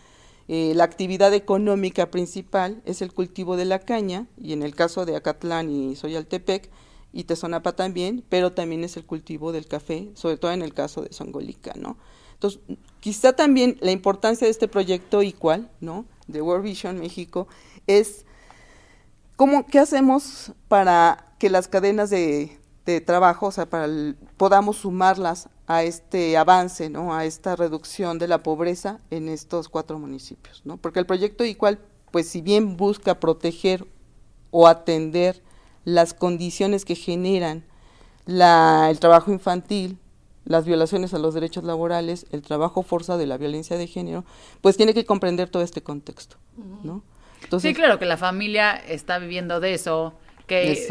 eh, 0.47 0.73
la 0.75 0.83
actividad 0.83 1.33
económica 1.33 2.11
principal 2.11 2.81
es 2.85 3.01
el 3.01 3.13
cultivo 3.13 3.57
de 3.57 3.65
la 3.65 3.79
caña, 3.79 4.27
y 4.37 4.53
en 4.53 4.63
el 4.63 4.75
caso 4.75 5.05
de 5.05 5.15
Acatlán 5.15 5.69
y 5.69 5.95
Soyaltepec, 5.95 6.69
y 7.13 7.25
Tezonapa 7.25 7.75
también, 7.75 8.23
pero 8.29 8.53
también 8.53 8.83
es 8.83 8.97
el 8.97 9.05
cultivo 9.05 9.51
del 9.51 9.67
café, 9.67 10.11
sobre 10.13 10.37
todo 10.37 10.51
en 10.51 10.61
el 10.61 10.73
caso 10.73 11.01
de 11.01 11.11
Songolica, 11.11 11.73
¿no? 11.75 11.97
Entonces, 12.41 12.59
quizá 12.99 13.33
también 13.33 13.77
la 13.81 13.91
importancia 13.91 14.47
de 14.47 14.51
este 14.51 14.67
proyecto 14.67 15.21
igual, 15.21 15.69
¿no? 15.79 16.05
De 16.25 16.41
World 16.41 16.63
Vision 16.63 16.99
México 16.99 17.47
es 17.85 18.25
cómo, 19.35 19.67
qué 19.67 19.77
hacemos 19.77 20.51
para 20.67 21.35
que 21.37 21.51
las 21.51 21.67
cadenas 21.67 22.09
de, 22.09 22.57
trabajo, 23.05 23.45
o 23.45 23.51
sea, 23.51 23.69
para 23.69 23.87
podamos 24.37 24.77
sumarlas 24.77 25.49
a 25.67 25.83
este 25.83 26.35
avance, 26.35 26.89
¿no? 26.89 27.13
A 27.13 27.25
esta 27.25 27.55
reducción 27.55 28.17
de 28.17 28.27
la 28.27 28.41
pobreza 28.41 28.99
en 29.11 29.29
estos 29.29 29.69
cuatro 29.69 29.99
municipios, 29.99 30.63
¿no? 30.65 30.77
Porque 30.77 30.99
el 30.99 31.05
proyecto 31.05 31.45
igual, 31.45 31.79
pues 32.09 32.27
si 32.27 32.41
bien 32.41 32.75
busca 32.75 33.19
proteger 33.19 33.85
o 34.49 34.67
atender 34.67 35.43
las 35.85 36.15
condiciones 36.15 36.85
que 36.85 36.95
generan 36.95 37.63
el 38.25 38.99
trabajo 38.99 39.31
infantil, 39.31 40.00
las 40.45 40.65
violaciones 40.65 41.13
a 41.13 41.19
los 41.19 41.33
derechos 41.33 41.63
laborales, 41.63 42.25
el 42.31 42.41
trabajo 42.41 42.83
forzado 42.83 43.21
y 43.21 43.25
la 43.25 43.37
violencia 43.37 43.77
de 43.77 43.87
género, 43.87 44.25
pues 44.61 44.77
tiene 44.77 44.93
que 44.93 45.05
comprender 45.05 45.49
todo 45.49 45.63
este 45.63 45.81
contexto, 45.81 46.37
¿no? 46.83 47.03
sí, 47.59 47.73
claro, 47.73 47.99
que 47.99 48.05
la 48.05 48.17
familia 48.17 48.75
está 48.75 49.19
viviendo 49.19 49.59
de 49.59 49.73
eso, 49.73 50.13
que 50.47 50.87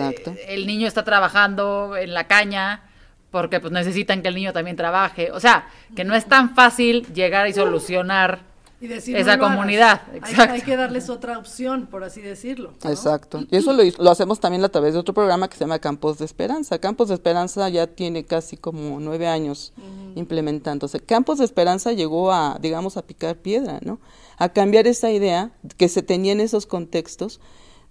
el 0.48 0.66
niño 0.66 0.86
está 0.86 1.04
trabajando 1.04 1.96
en 1.96 2.14
la 2.14 2.26
caña 2.26 2.90
porque 3.30 3.60
pues 3.60 3.72
necesitan 3.72 4.22
que 4.22 4.28
el 4.28 4.34
niño 4.34 4.52
también 4.52 4.76
trabaje. 4.76 5.30
O 5.32 5.40
sea, 5.40 5.68
que 5.94 6.04
no 6.04 6.14
es 6.14 6.26
tan 6.26 6.54
fácil 6.54 7.06
llegar 7.14 7.46
y 7.48 7.52
solucionar 7.52 8.40
esa 8.80 9.38
comunidad. 9.38 10.02
Hay, 10.48 10.62
que 10.62 10.76
darles 10.76 11.10
otra 11.10 11.38
opción, 11.38 11.86
por 11.90 12.02
así 12.04 12.20
decirlo. 12.20 12.72
Exacto. 12.84 13.40
Y 13.50 13.56
eso 13.56 13.72
lo, 13.72 14.10
hacemos 14.10 14.40
también 14.40 14.64
a 14.64 14.68
través 14.70 14.94
de 14.94 15.00
otro 15.00 15.12
programa 15.12 15.48
que 15.48 15.56
se 15.56 15.64
llama 15.64 15.78
Campos 15.78 16.18
de 16.18 16.24
Esperanza. 16.24 16.78
Campos 16.78 17.08
de 17.08 17.14
Esperanza 17.14 17.68
ya 17.68 17.86
tiene 17.86 18.24
casi 18.24 18.56
como 18.56 18.98
nueve 19.00 19.28
años 19.28 19.72
implementándose. 20.16 21.00
Campos 21.00 21.38
de 21.38 21.44
Esperanza 21.44 21.92
llegó 21.92 22.32
a, 22.32 22.58
digamos, 22.60 22.96
a 22.96 23.02
picar 23.02 23.36
piedra, 23.36 23.78
¿no? 23.82 23.98
A 24.38 24.48
cambiar 24.50 24.86
esa 24.86 25.10
idea 25.10 25.50
que 25.76 25.88
se 25.88 26.02
tenía 26.02 26.32
en 26.32 26.40
esos 26.40 26.66
contextos 26.66 27.40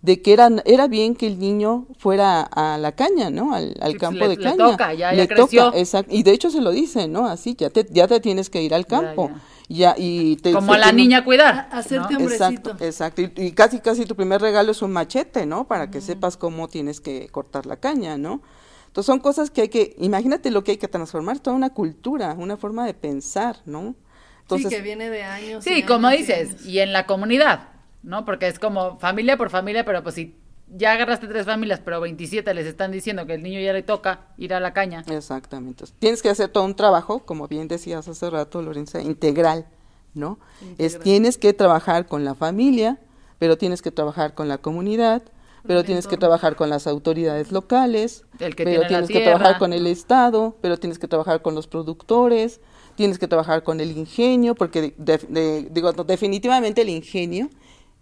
de 0.01 0.21
que 0.21 0.31
era, 0.31 0.49
era 0.65 0.87
bien 0.87 1.13
que 1.13 1.27
el 1.27 1.39
niño 1.39 1.85
fuera 1.97 2.41
a 2.41 2.77
la 2.77 2.93
caña, 2.93 3.29
¿no? 3.29 3.53
Al, 3.53 3.75
al 3.81 3.91
Sí, 3.91 3.97
pues, 3.97 3.99
campo 3.99 4.19
le- 4.19 4.29
de 4.29 4.35
le 4.37 4.43
caña. 4.43 4.57
toca, 4.71 4.93
ya- 4.93 5.13
ya 5.13 5.27
creció. 5.27 5.73
exacto. 5.75 6.15
Y 6.15 6.23
de 6.23 6.31
hecho 6.31 6.49
se 6.49 6.61
lo 6.61 6.71
dice, 6.71 7.07
¿no? 7.09 7.27
Así, 7.27 7.55
ya 7.57 7.69
te, 7.69 7.85
ya 7.91 8.07
te 8.07 8.19
tienes 8.21 8.49
que 8.49 8.61
ir 8.63 8.73
al 8.73 8.85
campo. 8.87 9.29
Ya, 9.33 9.41
y 9.69 10.35
te, 10.37 10.51
Como 10.51 10.73
a 10.73 10.77
la 10.79 10.91
niña 10.91 11.23
cuidar. 11.23 11.69
A- 11.71 11.77
hacerte 11.77 12.13
¿no? 12.15 12.19
hombrecito. 12.19 12.71
Exacto, 12.71 12.83
exacto. 12.85 13.21
Y, 13.21 13.31
y 13.35 13.51
casi, 13.51 13.79
casi 13.79 14.05
tu 14.05 14.15
primer 14.15 14.41
regalo 14.41 14.71
es 14.71 14.81
un 14.81 14.91
machete, 14.91 15.45
¿no? 15.45 15.67
Para 15.67 15.91
que 15.91 16.01
sepas 16.01 16.37
cómo 16.37 16.67
tienes 16.67 16.99
que 16.99 17.27
cortar 17.29 17.65
la 17.67 17.77
caña, 17.77 18.17
¿no? 18.17 18.41
Entonces 18.87 19.05
son 19.05 19.19
cosas 19.19 19.51
que 19.51 19.61
hay 19.61 19.69
que, 19.69 19.95
imagínate 19.99 20.49
lo 20.49 20.63
que 20.63 20.71
hay 20.71 20.77
que 20.77 20.87
transformar, 20.87 21.39
toda 21.39 21.55
una 21.55 21.69
cultura, 21.69 22.33
una 22.37 22.57
forma 22.57 22.85
de 22.87 22.95
pensar, 22.95 23.57
¿no? 23.65 23.95
Entonces, 24.41 24.69
sí, 24.69 24.75
que 24.75 24.81
viene 24.81 25.11
de 25.11 25.21
años. 25.21 25.65
y 25.67 25.69
Sí, 25.75 25.83
como 25.83 26.07
años 26.07 26.21
y 26.21 26.23
dices, 26.23 26.49
años. 26.49 26.65
y 26.65 26.79
en 26.79 26.91
la 26.91 27.05
comunidad, 27.05 27.69
¿no? 28.01 28.25
Porque 28.25 28.47
es 28.47 28.57
como 28.57 28.97
familia 28.97 29.37
por 29.37 29.51
familia, 29.51 29.85
pero 29.85 30.01
pues 30.01 30.15
si 30.15 30.35
ya 30.75 30.93
agarraste 30.93 31.27
tres 31.27 31.45
familias, 31.45 31.81
pero 31.83 31.99
27 32.01 32.53
les 32.53 32.65
están 32.67 32.91
diciendo 32.91 33.25
que 33.25 33.33
el 33.35 33.43
niño 33.43 33.59
ya 33.59 33.73
le 33.73 33.83
toca 33.83 34.27
ir 34.37 34.53
a 34.53 34.59
la 34.59 34.73
caña. 34.73 35.03
Exactamente. 35.09 35.85
Tienes 35.99 36.21
que 36.21 36.29
hacer 36.29 36.49
todo 36.49 36.63
un 36.65 36.75
trabajo, 36.75 37.19
como 37.25 37.47
bien 37.47 37.67
decías 37.67 38.07
hace 38.07 38.29
rato, 38.29 38.61
Lorenza, 38.61 39.01
integral, 39.01 39.65
¿no? 40.13 40.39
Es 40.77 40.99
tienes 40.99 41.37
que 41.37 41.53
trabajar 41.53 42.07
con 42.07 42.23
la 42.25 42.35
familia, 42.35 42.99
pero 43.37 43.57
tienes 43.57 43.81
que 43.81 43.91
trabajar 43.91 44.33
con 44.35 44.47
la 44.47 44.57
comunidad, 44.57 45.23
pero 45.65 45.79
el 45.81 45.85
tienes 45.85 46.07
que 46.07 46.17
trabajar 46.17 46.55
con 46.55 46.69
las 46.69 46.87
autoridades 46.87 47.51
locales, 47.51 48.25
El 48.39 48.55
que 48.55 48.63
pero 48.63 48.81
tiene 48.81 48.87
tienes 48.87 49.09
que 49.09 49.19
trabajar 49.21 49.57
con 49.59 49.73
el 49.73 49.87
Estado, 49.87 50.55
pero 50.61 50.77
tienes 50.77 50.99
que 50.99 51.07
trabajar 51.07 51.41
con 51.41 51.53
los 51.55 51.67
productores, 51.67 52.61
tienes 52.95 53.19
que 53.19 53.27
trabajar 53.27 53.63
con 53.63 53.79
el 53.79 53.91
ingenio, 53.91 54.55
porque 54.55 54.93
de- 54.97 55.17
de- 55.17 55.67
digo, 55.71 55.91
definitivamente 55.93 56.81
el 56.81 56.89
ingenio 56.89 57.49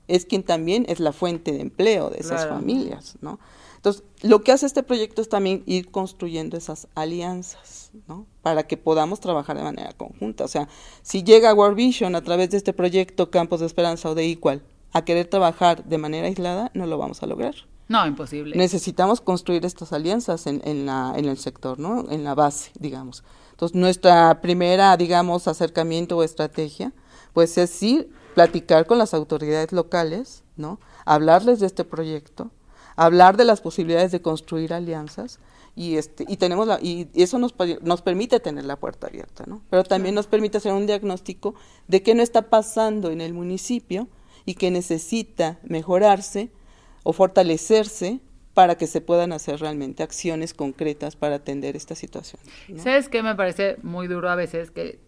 es 0.08 0.26
quien 0.26 0.44
también 0.44 0.86
es 0.88 1.00
la 1.00 1.12
fuente 1.14 1.52
de 1.52 1.62
empleo 1.62 2.10
de 2.10 2.18
esas 2.20 2.42
Claro. 2.42 2.56
familias, 2.56 3.18
¿no? 3.22 3.40
Entonces, 3.76 4.04
lo 4.24 4.42
que 4.44 4.52
hace 4.52 4.66
este 4.66 4.84
proyecto 4.84 5.22
es 5.22 5.30
también 5.30 5.64
ir 5.66 5.90
construyendo 5.92 6.58
esas 6.58 6.88
alianzas, 6.96 7.92
¿no? 8.08 8.26
Para 8.42 8.64
que 8.64 8.76
podamos 8.78 9.20
trabajar 9.20 9.56
de 9.58 9.64
manera 9.64 9.94
conjunta. 9.94 10.44
O 10.46 10.48
sea, 10.48 10.68
si 11.04 11.24
llega 11.24 11.54
World 11.54 11.76
Vision 11.78 12.16
a 12.16 12.22
través 12.24 12.50
de 12.50 12.58
este 12.58 12.74
proyecto 12.74 13.30
Campos 13.30 13.60
de 13.60 13.66
Esperanza 13.66 14.10
o 14.10 14.16
de 14.16 14.26
Equal 14.30 14.62
a 14.94 15.04
querer 15.06 15.28
trabajar 15.28 15.84
de 15.86 15.98
manera 15.98 16.28
aislada, 16.28 16.72
no 16.74 16.86
lo 16.88 16.98
vamos 16.98 17.22
a 17.22 17.28
lograr. 17.28 17.54
No, 17.88 18.06
imposible. 18.06 18.58
Necesitamos 18.58 19.22
construir 19.22 19.66
estas 19.66 19.94
alianzas 19.94 20.48
en, 20.48 20.62
en, 20.66 20.86
la, 20.86 21.14
en 21.16 21.26
el 21.26 21.38
sector, 21.38 21.80
¿no? 21.80 22.10
En 22.10 22.24
la 22.24 22.36
base, 22.36 22.72
digamos. 22.80 23.24
Entonces, 23.52 23.76
nuestra 23.76 24.42
primera, 24.42 24.98
digamos, 24.98 25.48
acercamiento 25.48 26.18
o 26.18 26.24
estrategia, 26.24 26.94
pues 27.34 27.58
es 27.58 27.82
ir, 27.84 28.10
platicar 28.38 28.86
con 28.86 29.00
las 29.00 29.16
autoridades 29.16 29.72
locales, 29.72 30.44
¿no? 30.58 30.80
Hablarles 31.06 31.60
de 31.60 31.66
este 31.66 31.84
proyecto, 31.84 32.52
hablar 32.96 33.36
de 33.36 33.46
las 33.46 33.62
posibilidades 33.62 34.12
de 34.12 34.22
construir 34.22 34.76
alianzas 34.76 35.40
y 35.76 35.98
este 35.98 36.24
y 36.28 36.38
tenemos 36.38 36.68
la, 36.68 36.78
y 36.80 37.10
eso 37.16 37.40
nos 37.40 37.56
nos 37.82 38.04
permite 38.04 38.40
tener 38.40 38.66
la 38.66 38.76
puerta 38.76 39.08
abierta, 39.08 39.46
¿no? 39.48 39.64
Pero 39.72 39.84
también 39.84 40.14
nos 40.14 40.28
permite 40.28 40.60
hacer 40.60 40.72
un 40.72 40.86
diagnóstico 40.86 41.56
de 41.88 42.04
qué 42.04 42.14
no 42.14 42.22
está 42.22 42.44
pasando 42.44 43.10
en 43.10 43.22
el 43.22 43.34
municipio 43.34 44.08
y 44.46 44.54
que 44.54 44.70
necesita 44.70 45.58
mejorarse 45.64 46.52
o 47.02 47.14
fortalecerse 47.14 48.20
para 48.54 48.76
que 48.76 48.86
se 48.86 49.02
puedan 49.02 49.34
hacer 49.34 49.62
realmente 49.62 50.04
acciones 50.04 50.54
concretas 50.54 51.16
para 51.16 51.38
atender 51.38 51.76
esta 51.76 51.96
situación. 51.96 52.40
¿no? 52.68 52.84
¿Sabes 52.84 53.10
qué 53.10 53.24
me 53.24 53.34
parece 53.34 53.78
muy 53.82 54.08
duro 54.08 54.30
a 54.30 54.36
veces? 54.36 54.70
Que 54.70 55.00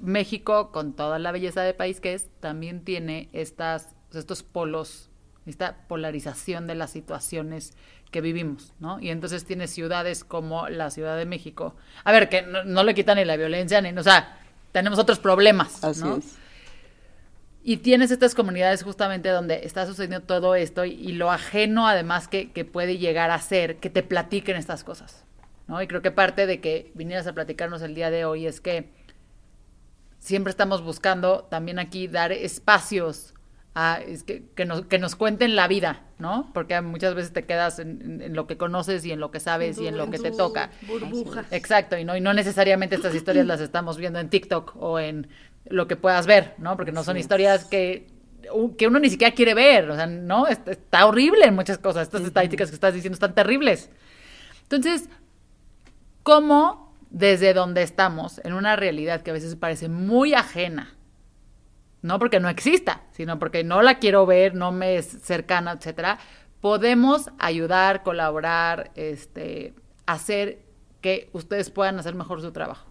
México, 0.00 0.72
con 0.72 0.94
toda 0.94 1.18
la 1.18 1.32
belleza 1.32 1.62
de 1.62 1.74
país 1.74 2.00
que 2.00 2.14
es, 2.14 2.28
también 2.40 2.84
tiene 2.84 3.28
estas, 3.32 3.94
estos 4.12 4.42
polos, 4.42 5.10
esta 5.46 5.86
polarización 5.88 6.66
de 6.66 6.74
las 6.74 6.90
situaciones 6.90 7.74
que 8.10 8.20
vivimos, 8.20 8.72
¿no? 8.78 9.00
Y 9.00 9.10
entonces 9.10 9.44
tiene 9.44 9.66
ciudades 9.66 10.24
como 10.24 10.68
la 10.68 10.90
Ciudad 10.90 11.16
de 11.16 11.26
México. 11.26 11.74
A 12.04 12.12
ver, 12.12 12.28
que 12.28 12.42
no, 12.42 12.64
no 12.64 12.82
le 12.82 12.94
quitan 12.94 13.18
ni 13.18 13.24
la 13.24 13.36
violencia, 13.36 13.80
ni, 13.80 13.90
o 13.90 14.02
sea, 14.02 14.38
tenemos 14.72 14.98
otros 14.98 15.18
problemas, 15.18 15.82
Así 15.82 16.02
¿no? 16.02 16.16
es. 16.16 16.36
Y 17.62 17.78
tienes 17.78 18.12
estas 18.12 18.36
comunidades 18.36 18.84
justamente 18.84 19.28
donde 19.28 19.64
está 19.64 19.86
sucediendo 19.86 20.24
todo 20.24 20.54
esto 20.54 20.84
y, 20.84 20.92
y 20.92 21.12
lo 21.12 21.32
ajeno 21.32 21.88
además 21.88 22.28
que, 22.28 22.52
que 22.52 22.64
puede 22.64 22.96
llegar 22.96 23.32
a 23.32 23.40
ser 23.40 23.78
que 23.78 23.90
te 23.90 24.04
platiquen 24.04 24.56
estas 24.56 24.84
cosas, 24.84 25.24
¿no? 25.66 25.82
Y 25.82 25.88
creo 25.88 26.00
que 26.00 26.12
parte 26.12 26.46
de 26.46 26.60
que 26.60 26.92
vinieras 26.94 27.26
a 27.26 27.32
platicarnos 27.32 27.82
el 27.82 27.96
día 27.96 28.10
de 28.10 28.24
hoy 28.24 28.46
es 28.46 28.60
que 28.60 28.88
siempre 30.26 30.50
estamos 30.50 30.82
buscando 30.82 31.44
también 31.44 31.78
aquí 31.78 32.08
dar 32.08 32.32
espacios 32.32 33.32
a 33.74 34.00
es 34.00 34.22
que, 34.24 34.42
que 34.54 34.64
nos, 34.64 34.86
que 34.86 34.98
nos 34.98 35.14
cuenten 35.16 35.54
la 35.54 35.68
vida, 35.68 36.00
¿no? 36.18 36.50
Porque 36.54 36.80
muchas 36.80 37.14
veces 37.14 37.32
te 37.32 37.44
quedas 37.44 37.78
en, 37.78 38.00
en- 38.02 38.22
en 38.22 38.34
lo 38.34 38.46
que 38.46 38.56
conoces 38.56 39.04
y 39.04 39.12
en 39.12 39.20
lo 39.20 39.30
que 39.30 39.38
sabes 39.38 39.78
y 39.78 39.86
en 39.86 39.96
lo 39.98 40.10
que 40.10 40.18
te 40.18 40.30
toca. 40.30 40.70
Burbuja. 40.88 41.44
Exacto, 41.50 41.96
y 41.98 42.04
no, 42.04 42.16
y 42.16 42.20
no 42.20 42.32
necesariamente 42.32 42.96
estas 42.96 43.14
historias 43.14 43.46
las 43.46 43.60
estamos 43.60 43.98
viendo 43.98 44.18
en 44.18 44.30
TikTok 44.30 44.74
o 44.80 44.98
en 44.98 45.28
lo 45.66 45.86
que 45.86 45.96
puedas 45.96 46.26
ver, 46.26 46.54
¿no? 46.58 46.76
Porque 46.76 46.90
no 46.92 47.04
son 47.04 47.16
historias 47.20 47.66
que, 47.66 48.06
que 48.78 48.86
uno 48.88 48.98
ni 48.98 49.10
siquiera 49.10 49.34
quiere 49.34 49.52
ver, 49.54 49.90
o 49.90 49.94
sea, 49.94 50.06
no, 50.06 50.46
Es- 50.46 50.60
está 50.66 51.04
horrible 51.06 51.44
en 51.44 51.54
muchas 51.54 51.76
cosas, 51.78 52.04
estas 52.04 52.22
estadísticas 52.22 52.70
que 52.70 52.74
estás 52.76 52.94
diciendo 52.94 53.14
están 53.14 53.34
terribles. 53.34 53.90
Entonces, 54.62 55.08
¿cómo 56.22 56.85
desde 57.16 57.54
donde 57.54 57.80
estamos, 57.82 58.42
en 58.44 58.52
una 58.52 58.76
realidad 58.76 59.22
que 59.22 59.30
a 59.30 59.32
veces 59.32 59.56
parece 59.56 59.88
muy 59.88 60.34
ajena, 60.34 60.94
no 62.02 62.18
porque 62.18 62.40
no 62.40 62.50
exista, 62.50 63.04
sino 63.12 63.38
porque 63.38 63.64
no 63.64 63.80
la 63.80 63.98
quiero 63.98 64.26
ver, 64.26 64.54
no 64.54 64.70
me 64.70 64.98
es 64.98 65.06
cercana, 65.22 65.72
etcétera, 65.72 66.18
podemos 66.60 67.30
ayudar, 67.38 68.02
colaborar, 68.02 68.90
este, 68.96 69.72
hacer 70.04 70.58
que 71.00 71.30
ustedes 71.32 71.70
puedan 71.70 71.98
hacer 71.98 72.14
mejor 72.14 72.42
su 72.42 72.52
trabajo. 72.52 72.86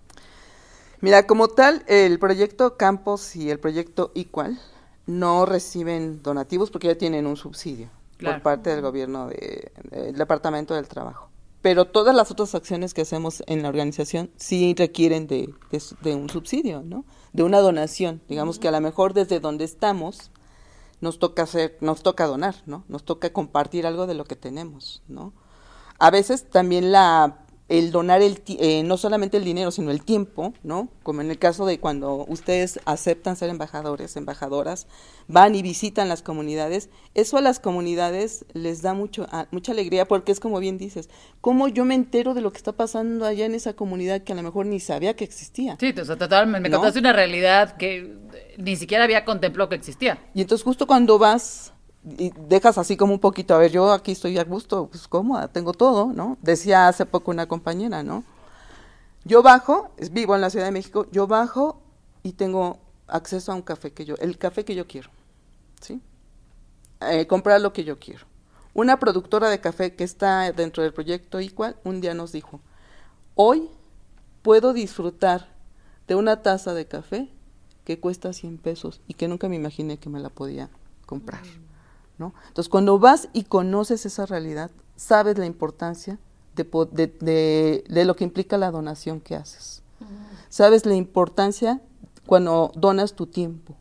Mira, 1.02 1.28
como 1.28 1.48
tal, 1.48 1.84
el 1.88 2.18
proyecto 2.18 2.78
Campos 2.78 3.36
y 3.36 3.52
el 3.52 3.60
proyecto 3.60 4.12
Equal 4.16 4.58
no 5.06 5.46
reciben 5.46 6.24
donativos 6.24 6.72
porque 6.72 6.88
ya 6.88 6.96
tienen 6.98 7.28
un 7.28 7.38
subsidio 7.38 7.90
Claro. 8.18 8.38
por 8.38 8.42
parte 8.44 8.72
del 8.72 8.82
gobierno 8.82 9.28
de- 9.28 9.72
del 9.92 10.16
Departamento 10.16 10.74
del 10.74 10.88
Trabajo. 10.88 11.30
Pero 11.66 11.86
todas 11.86 12.16
las 12.16 12.30
otras 12.30 12.54
acciones 12.54 12.94
que 12.94 13.02
hacemos 13.02 13.42
en 13.48 13.64
la 13.64 13.70
organización 13.70 14.30
sí 14.36 14.76
requieren 14.78 15.26
de, 15.26 15.52
un 16.14 16.30
subsidio, 16.30 16.84
¿no? 16.84 17.06
De 17.34 17.42
una 17.42 17.58
donación. 17.58 18.22
Digamos 18.30 18.60
que 18.60 18.68
a 18.68 18.72
lo 18.72 18.80
mejor 18.82 19.16
desde 19.16 19.40
donde 19.40 19.66
estamos 19.66 20.30
nos 21.02 21.18
toca 21.18 21.42
hacer, 21.42 21.76
nos 21.82 22.04
toca 22.04 22.28
donar, 22.28 22.54
¿no? 22.68 22.84
Nos 22.88 23.04
toca 23.04 23.34
compartir 23.34 23.88
algo 23.88 24.06
de 24.06 24.14
lo 24.14 24.26
que 24.26 24.36
tenemos, 24.36 25.02
¿no? 25.08 25.34
A 25.98 26.12
veces 26.12 26.48
también 26.48 26.92
la 26.92 27.45
el 27.68 27.92
donar 27.92 28.22
el 28.22 28.44
eh, 28.48 28.84
no 28.84 28.96
solamente 28.96 29.38
el 29.38 29.44
dinero, 29.44 29.72
sino 29.72 29.90
el 29.90 30.04
tiempo, 30.04 30.54
¿no? 30.64 30.90
Como 31.02 31.22
en 31.22 31.32
el 31.32 31.40
caso 31.40 31.66
de 31.66 31.80
cuando 31.80 32.24
ustedes 32.28 32.80
aceptan 32.86 33.36
ser 33.36 33.50
embajadores, 33.50 34.16
embajadoras, 34.18 34.86
van 35.28 35.56
y 35.56 35.64
visitan 35.64 36.08
las 36.08 36.22
comunidades, 36.22 36.90
eso 37.16 37.38
a 37.38 37.42
las 37.42 37.60
comunidades 37.60 38.46
les 38.54 38.84
da 38.84 38.94
mucho 38.94 39.26
a- 39.32 39.48
mucha 39.50 39.72
alegría 39.72 40.08
porque 40.08 40.32
es 40.32 40.40
como 40.40 40.60
bien 40.60 40.78
dices, 40.78 41.10
cómo 41.42 41.68
yo 41.68 41.86
me 41.86 41.96
entero 41.96 42.36
de 42.36 42.42
lo 42.42 42.52
que 42.52 42.58
está 42.58 42.74
pasando 42.74 43.26
allá 43.26 43.46
en 43.48 43.56
esa 43.56 43.74
comunidad 43.74 44.22
que 44.22 44.34
a 44.34 44.36
lo 44.36 44.44
mejor 44.44 44.68
ni 44.68 44.80
sabía 44.80 45.16
que 45.16 45.24
existía. 45.24 45.76
Sí, 45.80 45.94
o 46.00 46.06
sea, 46.06 46.18
total, 46.18 46.46
me, 46.48 46.60
me 46.60 46.70
¿No? 46.70 46.78
contaste 46.78 47.00
una 47.00 47.14
realidad 47.14 47.78
que 47.78 48.14
ni 48.58 48.76
siquiera 48.76 49.04
había 49.06 49.26
contemplado 49.26 49.70
que 49.70 49.76
existía. 49.76 50.20
Y 50.36 50.42
entonces 50.42 50.64
justo 50.64 50.86
cuando 50.86 51.18
vas 51.18 51.74
y 52.06 52.32
dejas 52.48 52.78
así 52.78 52.98
como 52.98 53.14
un 53.14 53.20
poquito, 53.20 53.56
a 53.56 53.58
ver, 53.58 53.72
yo 53.72 53.92
aquí 53.92 54.12
estoy 54.12 54.38
a 54.38 54.44
gusto, 54.44 54.88
pues 54.88 55.08
cómoda, 55.08 55.48
tengo 55.48 55.74
todo, 55.74 56.14
¿no? 56.14 56.38
Decía 56.42 56.88
hace 56.88 57.06
poco 57.06 57.32
una 57.32 57.48
compañera, 57.48 58.04
¿no? 58.04 58.24
Yo 59.24 59.42
bajo, 59.42 59.90
vivo 60.12 60.36
en 60.36 60.42
la 60.42 60.52
Ciudad 60.52 60.66
de 60.66 60.72
México, 60.72 61.08
yo 61.12 61.26
bajo 61.26 61.82
y 62.22 62.34
tengo 62.34 62.78
acceso 63.08 63.52
a 63.52 63.56
un 63.56 63.64
café 63.64 63.92
que 63.92 64.06
yo, 64.06 64.16
el 64.20 64.38
café 64.38 64.64
que 64.64 64.76
yo 64.76 64.88
quiero, 64.88 65.10
¿sí? 65.82 66.00
Eh, 67.02 67.26
comprar 67.26 67.60
lo 67.62 67.74
que 67.74 67.84
yo 67.84 68.00
quiero. 68.00 68.26
Una 68.76 69.00
productora 69.00 69.50
de 69.50 69.60
café 69.60 69.96
que 69.96 70.04
está 70.04 70.52
dentro 70.52 70.84
del 70.84 70.94
proyecto 70.94 71.40
Igual 71.40 71.78
un 71.84 72.02
día 72.02 72.14
nos 72.14 72.32
dijo, 72.32 72.62
hoy 73.34 73.70
puedo 74.42 74.74
disfrutar 74.74 75.48
de 76.08 76.16
una 76.16 76.44
taza 76.44 76.74
de 76.74 76.86
café 76.86 77.30
que 77.84 78.00
cuesta 78.00 78.32
100 78.32 78.60
pesos 78.60 79.02
y 79.08 79.16
que 79.16 79.28
nunca 79.28 79.50
me 79.50 79.56
imaginé 79.56 79.98
que 79.98 80.10
me 80.10 80.20
la 80.20 80.30
podía 80.30 80.70
comprar. 81.06 81.42
¿No? 82.18 82.34
Entonces, 82.48 82.70
cuando 82.70 83.00
vas 83.00 83.30
y 83.34 83.44
conoces 83.44 84.06
esa 84.06 84.26
realidad, 84.26 84.72
sabes 84.96 85.38
la 85.38 85.46
importancia 85.46 86.18
de, 86.56 86.66
po- 86.66 86.86
de, 86.86 87.08
de- 87.08 87.84
de 87.90 88.06
lo 88.06 88.16
que 88.16 88.24
implica 88.24 88.58
la 88.58 88.72
donación 88.72 89.20
que 89.20 89.36
haces. 89.36 89.82
Sabes 90.50 90.86
la 90.86 90.96
importancia 90.96 91.82
cuando 92.26 92.72
donas 92.76 93.14
tu 93.14 93.28
tiempo. 93.28 93.76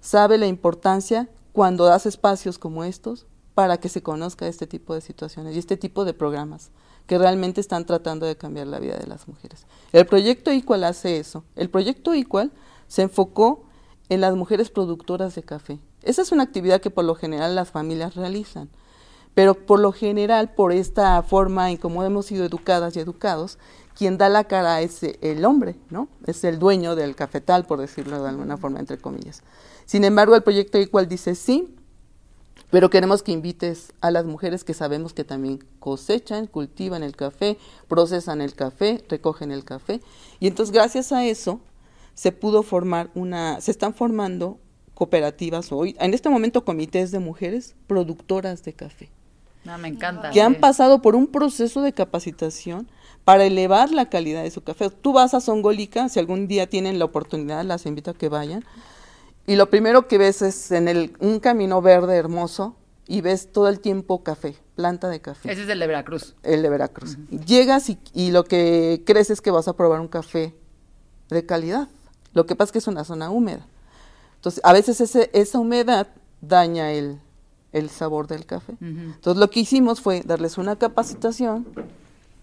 Sabes 0.00 0.40
la 0.40 0.46
importancia 0.46 1.28
cuando 1.52 1.84
das 1.84 2.06
espacios 2.06 2.58
como 2.58 2.84
estos 2.84 3.26
para 3.54 3.76
que 3.78 3.88
se 3.88 4.02
conozca 4.02 4.46
este 4.46 4.66
tipo 4.66 4.94
de 4.94 5.00
situaciones 5.00 5.54
y 5.54 5.58
este 5.58 5.76
tipo 5.76 6.04
de 6.04 6.14
programas 6.14 6.70
que 7.06 7.18
realmente 7.18 7.60
están 7.60 7.84
tratando 7.86 8.24
de 8.26 8.36
cambiar 8.36 8.66
la 8.68 8.78
vida 8.78 8.96
de 8.96 9.06
las 9.06 9.26
mujeres. 9.28 9.66
El 9.92 10.06
proyecto 10.06 10.50
Equal 10.50 10.84
hace 10.84 11.18
eso. 11.18 11.44
El 11.56 11.68
proyecto 11.68 12.12
Equal 12.14 12.52
se 12.88 13.02
enfocó 13.02 13.64
en 14.08 14.20
las 14.20 14.34
mujeres 14.36 14.70
productoras 14.70 15.34
de 15.34 15.42
café. 15.42 15.78
Esa 16.02 16.22
es 16.22 16.32
una 16.32 16.42
actividad 16.44 16.80
que 16.80 16.90
por 16.90 17.04
lo 17.04 17.14
general 17.14 17.54
las 17.54 17.70
familias 17.70 18.14
realizan. 18.14 18.68
pero 19.34 19.54
por 19.54 19.78
lo 19.80 19.92
general, 19.92 20.54
por 20.54 20.72
esta 20.72 21.22
forma 21.22 21.70
en 21.70 21.76
cómo 21.76 22.02
hemos 22.02 22.26
sido 22.26 22.44
educadas 22.44 22.96
y 22.96 23.00
educados, 23.00 23.58
quien 23.96 24.18
da 24.18 24.28
la 24.28 24.44
cara 24.44 24.80
es 24.80 25.02
el 25.02 25.44
hombre, 25.44 25.76
¿no? 25.90 26.08
Es 26.26 26.42
el 26.44 26.58
dueño 26.58 26.96
del 26.96 27.14
cafetal, 27.14 27.64
por 27.64 27.80
decirlo 27.80 28.22
de 28.22 28.28
alguna 28.28 28.56
forma, 28.56 28.80
entre 28.80 28.98
comillas. 28.98 29.42
Sin 29.86 30.04
embargo, 30.04 30.34
el 30.34 30.42
proyecto 30.42 30.78
igual 30.78 31.08
dice 31.08 31.34
sí, 31.34 31.76
pero 32.70 32.88
queremos 32.88 33.22
que 33.22 33.32
invites 33.32 33.92
a 34.00 34.10
las 34.10 34.24
mujeres 34.24 34.64
que 34.64 34.74
sabemos 34.74 35.12
que 35.12 35.24
también 35.24 35.64
cosechan, 35.80 36.46
cultivan 36.46 37.02
el 37.02 37.16
café, 37.16 37.58
procesan 37.88 38.40
el 38.40 38.54
café, 38.54 39.04
recogen 39.08 39.50
el 39.50 39.64
café. 39.64 40.00
Y 40.38 40.46
entonces, 40.46 40.72
gracias 40.72 41.12
a 41.12 41.24
eso, 41.24 41.60
se 42.14 42.32
pudo 42.32 42.62
formar 42.62 43.10
una, 43.14 43.60
se 43.60 43.70
están 43.70 43.94
formando 43.94 44.58
cooperativas 45.00 45.72
hoy, 45.72 45.96
en 45.98 46.12
este 46.12 46.28
momento 46.28 46.62
comités 46.62 47.10
de 47.10 47.20
mujeres 47.20 47.74
productoras 47.86 48.62
de 48.64 48.74
café. 48.74 49.08
No, 49.64 49.78
me 49.78 49.88
encanta. 49.88 50.28
Que 50.28 50.42
han 50.42 50.56
pasado 50.56 51.00
por 51.00 51.16
un 51.16 51.26
proceso 51.26 51.80
de 51.80 51.94
capacitación 51.94 52.86
para 53.24 53.46
elevar 53.46 53.92
la 53.92 54.10
calidad 54.10 54.42
de 54.42 54.50
su 54.50 54.62
café. 54.62 54.90
Tú 54.90 55.14
vas 55.14 55.32
a 55.32 55.40
Songolica, 55.40 56.10
si 56.10 56.18
algún 56.18 56.48
día 56.48 56.68
tienen 56.68 56.98
la 56.98 57.06
oportunidad, 57.06 57.64
las 57.64 57.86
invito 57.86 58.10
a 58.10 58.14
que 58.14 58.28
vayan. 58.28 58.62
Y 59.46 59.56
lo 59.56 59.70
primero 59.70 60.06
que 60.06 60.18
ves 60.18 60.42
es 60.42 60.70
en 60.70 60.86
el, 60.86 61.16
un 61.18 61.40
camino 61.40 61.80
verde 61.80 62.16
hermoso 62.16 62.76
y 63.06 63.22
ves 63.22 63.50
todo 63.50 63.68
el 63.68 63.80
tiempo 63.80 64.22
café, 64.22 64.54
planta 64.74 65.08
de 65.08 65.22
café. 65.22 65.50
Ese 65.50 65.62
es 65.62 65.68
el 65.70 65.78
de 65.78 65.86
Veracruz. 65.86 66.36
El 66.42 66.60
de 66.60 66.68
Veracruz. 66.68 67.16
Llegas 67.46 67.88
y, 67.88 67.98
y, 68.12 68.32
lo 68.32 68.44
que 68.44 69.02
crees 69.06 69.30
es 69.30 69.40
que 69.40 69.50
vas 69.50 69.66
a 69.66 69.72
probar 69.72 70.00
un 70.00 70.08
café 70.08 70.54
de 71.30 71.46
calidad. 71.46 71.88
Lo 72.34 72.44
que 72.44 72.54
pasa 72.54 72.68
es 72.68 72.72
que 72.72 72.78
es 72.80 72.86
una 72.86 73.04
zona 73.04 73.30
húmeda. 73.30 73.66
Entonces, 74.40 74.62
a 74.64 74.72
veces 74.72 75.02
ese, 75.02 75.28
esa 75.34 75.58
humedad 75.58 76.08
daña 76.40 76.92
el, 76.92 77.20
el 77.72 77.90
sabor 77.90 78.26
del 78.26 78.46
café. 78.46 78.72
Uh 78.72 78.84
-huh. 78.84 79.14
Entonces, 79.14 79.38
lo 79.38 79.50
que 79.50 79.60
hicimos 79.60 80.00
fue 80.00 80.22
darles 80.22 80.56
una 80.56 80.76
capacitación 80.76 81.66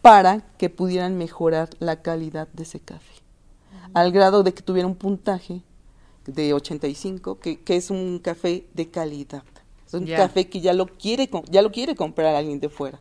para 0.03 0.41
que 0.59 0.69
pudieran 0.69 1.17
mejorar 1.17 1.69
la 1.79 2.03
calidad 2.03 2.47
de 2.53 2.63
ese 2.63 2.79
café, 2.79 3.13
uh 3.13 3.87
-huh. 3.87 3.91
al 3.95 4.11
grado 4.11 4.43
de 4.43 4.53
que 4.53 4.61
tuviera 4.61 4.87
un 4.87 4.95
puntaje 4.95 5.63
de 6.27 6.53
85, 6.53 7.39
que, 7.39 7.61
que 7.61 7.77
es 7.77 7.89
un 7.89 8.19
café 8.19 8.67
de 8.73 8.89
calidad. 8.89 9.43
Es 9.87 9.93
un 9.93 10.05
yeah. 10.05 10.17
café 10.17 10.47
que 10.47 10.61
ya 10.61 10.73
lo 10.73 10.85
quiere 10.85 11.29
ya 11.49 11.61
lo 11.61 11.71
quiere 11.71 11.95
comprar 11.95 12.35
alguien 12.35 12.59
de 12.59 12.69
fuera. 12.69 12.99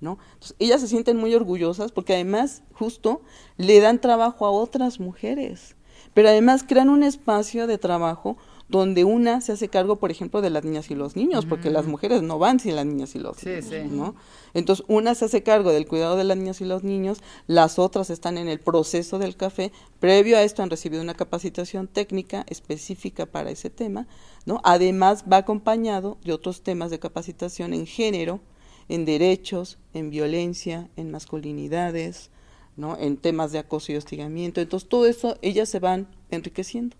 ¿No? 0.00 0.18
Entonces, 0.34 0.56
ellas 0.58 0.82
se 0.82 0.88
sienten 0.88 1.16
muy 1.16 1.34
orgullosas 1.34 1.90
porque 1.90 2.14
además 2.14 2.62
justo 2.74 3.22
le 3.56 3.80
dan 3.80 4.00
trabajo 4.00 4.44
a 4.44 4.50
otras 4.50 5.00
mujeres, 5.00 5.75
pero 6.14 6.28
además 6.28 6.64
crean 6.66 6.88
un 6.88 7.02
espacio 7.02 7.66
de 7.66 7.78
trabajo 7.78 8.36
donde 8.68 9.04
una 9.04 9.40
se 9.40 9.52
hace 9.52 9.68
cargo, 9.68 9.96
por 9.96 10.10
ejemplo, 10.10 10.40
de 10.40 10.50
las 10.50 10.64
niñas 10.64 10.90
y 10.90 10.94
los 10.94 11.14
niños, 11.14 11.46
porque 11.46 11.70
mm. 11.70 11.72
las 11.72 11.86
mujeres 11.86 12.22
no 12.22 12.38
van 12.38 12.58
sin 12.58 12.74
las 12.74 12.84
niñas 12.84 13.14
y 13.14 13.20
los 13.20 13.36
sí, 13.36 13.48
niños, 13.48 13.64
sí. 13.66 13.76
¿no? 13.88 14.16
Entonces, 14.54 14.84
una 14.88 15.14
se 15.14 15.26
hace 15.26 15.42
cargo 15.42 15.70
del 15.70 15.86
cuidado 15.86 16.16
de 16.16 16.24
las 16.24 16.36
niñas 16.36 16.60
y 16.60 16.64
los 16.64 16.82
niños, 16.82 17.18
las 17.46 17.78
otras 17.78 18.10
están 18.10 18.38
en 18.38 18.48
el 18.48 18.58
proceso 18.58 19.18
del 19.18 19.36
café, 19.36 19.72
previo 20.00 20.36
a 20.36 20.42
esto 20.42 20.62
han 20.62 20.70
recibido 20.70 21.02
una 21.02 21.14
capacitación 21.14 21.86
técnica 21.86 22.44
específica 22.48 23.26
para 23.26 23.50
ese 23.50 23.70
tema, 23.70 24.08
¿no? 24.46 24.60
Además, 24.64 25.24
va 25.30 25.38
acompañado 25.38 26.18
de 26.24 26.32
otros 26.32 26.62
temas 26.62 26.90
de 26.90 26.98
capacitación 26.98 27.72
en 27.72 27.86
género, 27.86 28.40
en 28.88 29.04
derechos, 29.04 29.78
en 29.94 30.10
violencia, 30.10 30.88
en 30.96 31.10
masculinidades, 31.10 32.30
¿no? 32.76 32.96
En 32.98 33.16
temas 33.16 33.52
de 33.52 33.58
acoso 33.58 33.92
y 33.92 33.96
hostigamiento. 33.96 34.60
Entonces, 34.60 34.88
todo 34.88 35.06
eso 35.06 35.38
ellas 35.42 35.68
se 35.68 35.78
van 35.78 36.08
enriqueciendo. 36.30 36.96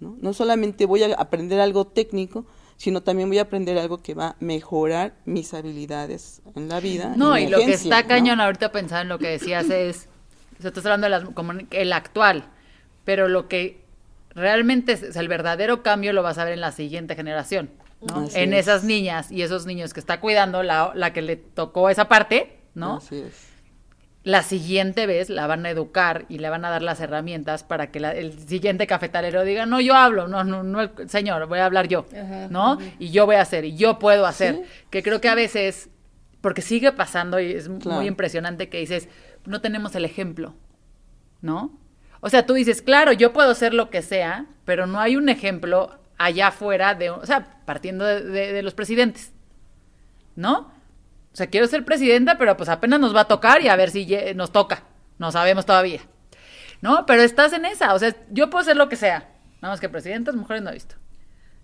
¿no? 0.00 0.16
no 0.20 0.32
solamente 0.32 0.84
voy 0.84 1.04
a 1.04 1.14
aprender 1.14 1.60
algo 1.60 1.86
técnico, 1.86 2.44
sino 2.76 3.02
también 3.02 3.28
voy 3.28 3.38
a 3.38 3.42
aprender 3.42 3.78
algo 3.78 4.02
que 4.02 4.14
va 4.14 4.28
a 4.28 4.36
mejorar 4.40 5.14
mis 5.24 5.54
habilidades 5.54 6.42
en 6.56 6.68
la 6.68 6.80
vida. 6.80 7.14
No, 7.16 7.38
y 7.38 7.46
lo 7.46 7.58
que 7.58 7.74
está 7.74 8.02
¿no? 8.02 8.08
cañón 8.08 8.40
ahorita 8.40 8.72
pensando 8.72 9.02
en 9.02 9.08
lo 9.08 9.18
que 9.18 9.28
decías 9.28 9.70
es, 9.70 10.08
o 10.58 10.62
sea, 10.62 10.68
estás 10.68 10.84
hablando 10.86 11.04
de 11.06 11.10
las, 11.10 11.24
como 11.26 11.52
el 11.52 11.92
actual, 11.92 12.44
pero 13.04 13.28
lo 13.28 13.48
que 13.48 13.80
realmente 14.34 14.92
es, 14.92 15.16
el 15.16 15.28
verdadero 15.28 15.82
cambio 15.82 16.12
lo 16.12 16.22
vas 16.22 16.38
a 16.38 16.44
ver 16.44 16.54
en 16.54 16.60
la 16.60 16.72
siguiente 16.72 17.14
generación, 17.14 17.70
en 18.34 18.52
es. 18.52 18.66
esas 18.66 18.82
niñas 18.82 19.30
y 19.30 19.42
esos 19.42 19.64
niños 19.64 19.94
que 19.94 20.00
está 20.00 20.18
cuidando 20.18 20.64
la, 20.64 20.90
la 20.96 21.12
que 21.12 21.22
le 21.22 21.36
tocó 21.36 21.88
esa 21.88 22.08
parte, 22.08 22.58
¿no? 22.74 22.96
Así 22.96 23.18
es. 23.18 23.51
La 24.24 24.42
siguiente 24.44 25.06
vez 25.06 25.30
la 25.30 25.46
van 25.48 25.66
a 25.66 25.70
educar 25.70 26.26
y 26.28 26.38
le 26.38 26.48
van 26.48 26.64
a 26.64 26.70
dar 26.70 26.82
las 26.82 27.00
herramientas 27.00 27.64
para 27.64 27.90
que 27.90 27.98
la, 27.98 28.12
el 28.12 28.38
siguiente 28.48 28.86
cafetalero 28.86 29.42
diga, 29.42 29.66
no, 29.66 29.80
yo 29.80 29.94
hablo, 29.94 30.28
no, 30.28 30.44
no, 30.44 30.62
no, 30.62 30.80
el 30.82 31.10
señor, 31.10 31.46
voy 31.48 31.58
a 31.58 31.66
hablar 31.66 31.88
yo, 31.88 32.06
Ajá, 32.12 32.46
¿no? 32.48 32.78
Y 33.00 33.10
yo 33.10 33.26
voy 33.26 33.34
a 33.36 33.40
hacer, 33.40 33.64
y 33.64 33.76
yo 33.76 33.98
puedo 33.98 34.24
hacer. 34.26 34.54
Sí. 34.54 34.62
Que 34.90 35.02
creo 35.02 35.20
que 35.20 35.28
a 35.28 35.34
veces, 35.34 35.88
porque 36.40 36.62
sigue 36.62 36.92
pasando 36.92 37.40
y 37.40 37.50
es 37.52 37.68
Claro. 37.68 37.96
muy 37.98 38.06
impresionante 38.06 38.68
que 38.68 38.78
dices, 38.78 39.08
no 39.44 39.60
tenemos 39.60 39.94
el 39.96 40.04
ejemplo, 40.04 40.54
¿no? 41.40 41.76
O 42.20 42.30
sea, 42.30 42.46
tú 42.46 42.54
dices, 42.54 42.80
claro, 42.80 43.10
yo 43.12 43.32
puedo 43.32 43.50
hacer 43.50 43.74
lo 43.74 43.90
que 43.90 44.02
sea, 44.02 44.46
pero 44.64 44.86
no 44.86 45.00
hay 45.00 45.16
un 45.16 45.28
ejemplo 45.28 45.98
allá 46.16 46.46
afuera 46.48 46.94
de, 46.94 47.10
o 47.10 47.26
sea, 47.26 47.60
partiendo 47.64 48.04
de, 48.04 48.22
de- 48.22 48.52
de 48.52 48.62
los 48.62 48.74
presidentes, 48.74 49.32
¿no? 50.36 50.70
O 51.32 51.36
sea, 51.36 51.46
quiero 51.48 51.66
ser 51.66 51.84
presidenta, 51.84 52.36
pero 52.38 52.56
pues 52.56 52.68
apenas 52.68 53.00
nos 53.00 53.14
va 53.16 53.22
a 53.22 53.28
tocar 53.28 53.62
y 53.62 53.68
a 53.68 53.76
ver 53.76 53.90
si 53.90 54.06
nos 54.34 54.52
toca. 54.52 54.84
No 55.18 55.32
sabemos 55.32 55.64
todavía. 55.66 56.00
¿No? 56.80 57.06
Pero 57.06 57.22
estás 57.22 57.52
en 57.52 57.64
esa. 57.64 57.94
O 57.94 57.98
sea, 57.98 58.14
yo 58.30 58.50
puedo 58.50 58.62
hacer 58.62 58.76
lo 58.76 58.88
que 58.88 58.96
sea. 58.96 59.30
Nada 59.62 59.72
más 59.72 59.80
que 59.80 59.88
presidentas, 59.88 60.34
mujeres 60.34 60.62
no 60.62 60.70
he 60.70 60.74
visto. 60.74 60.96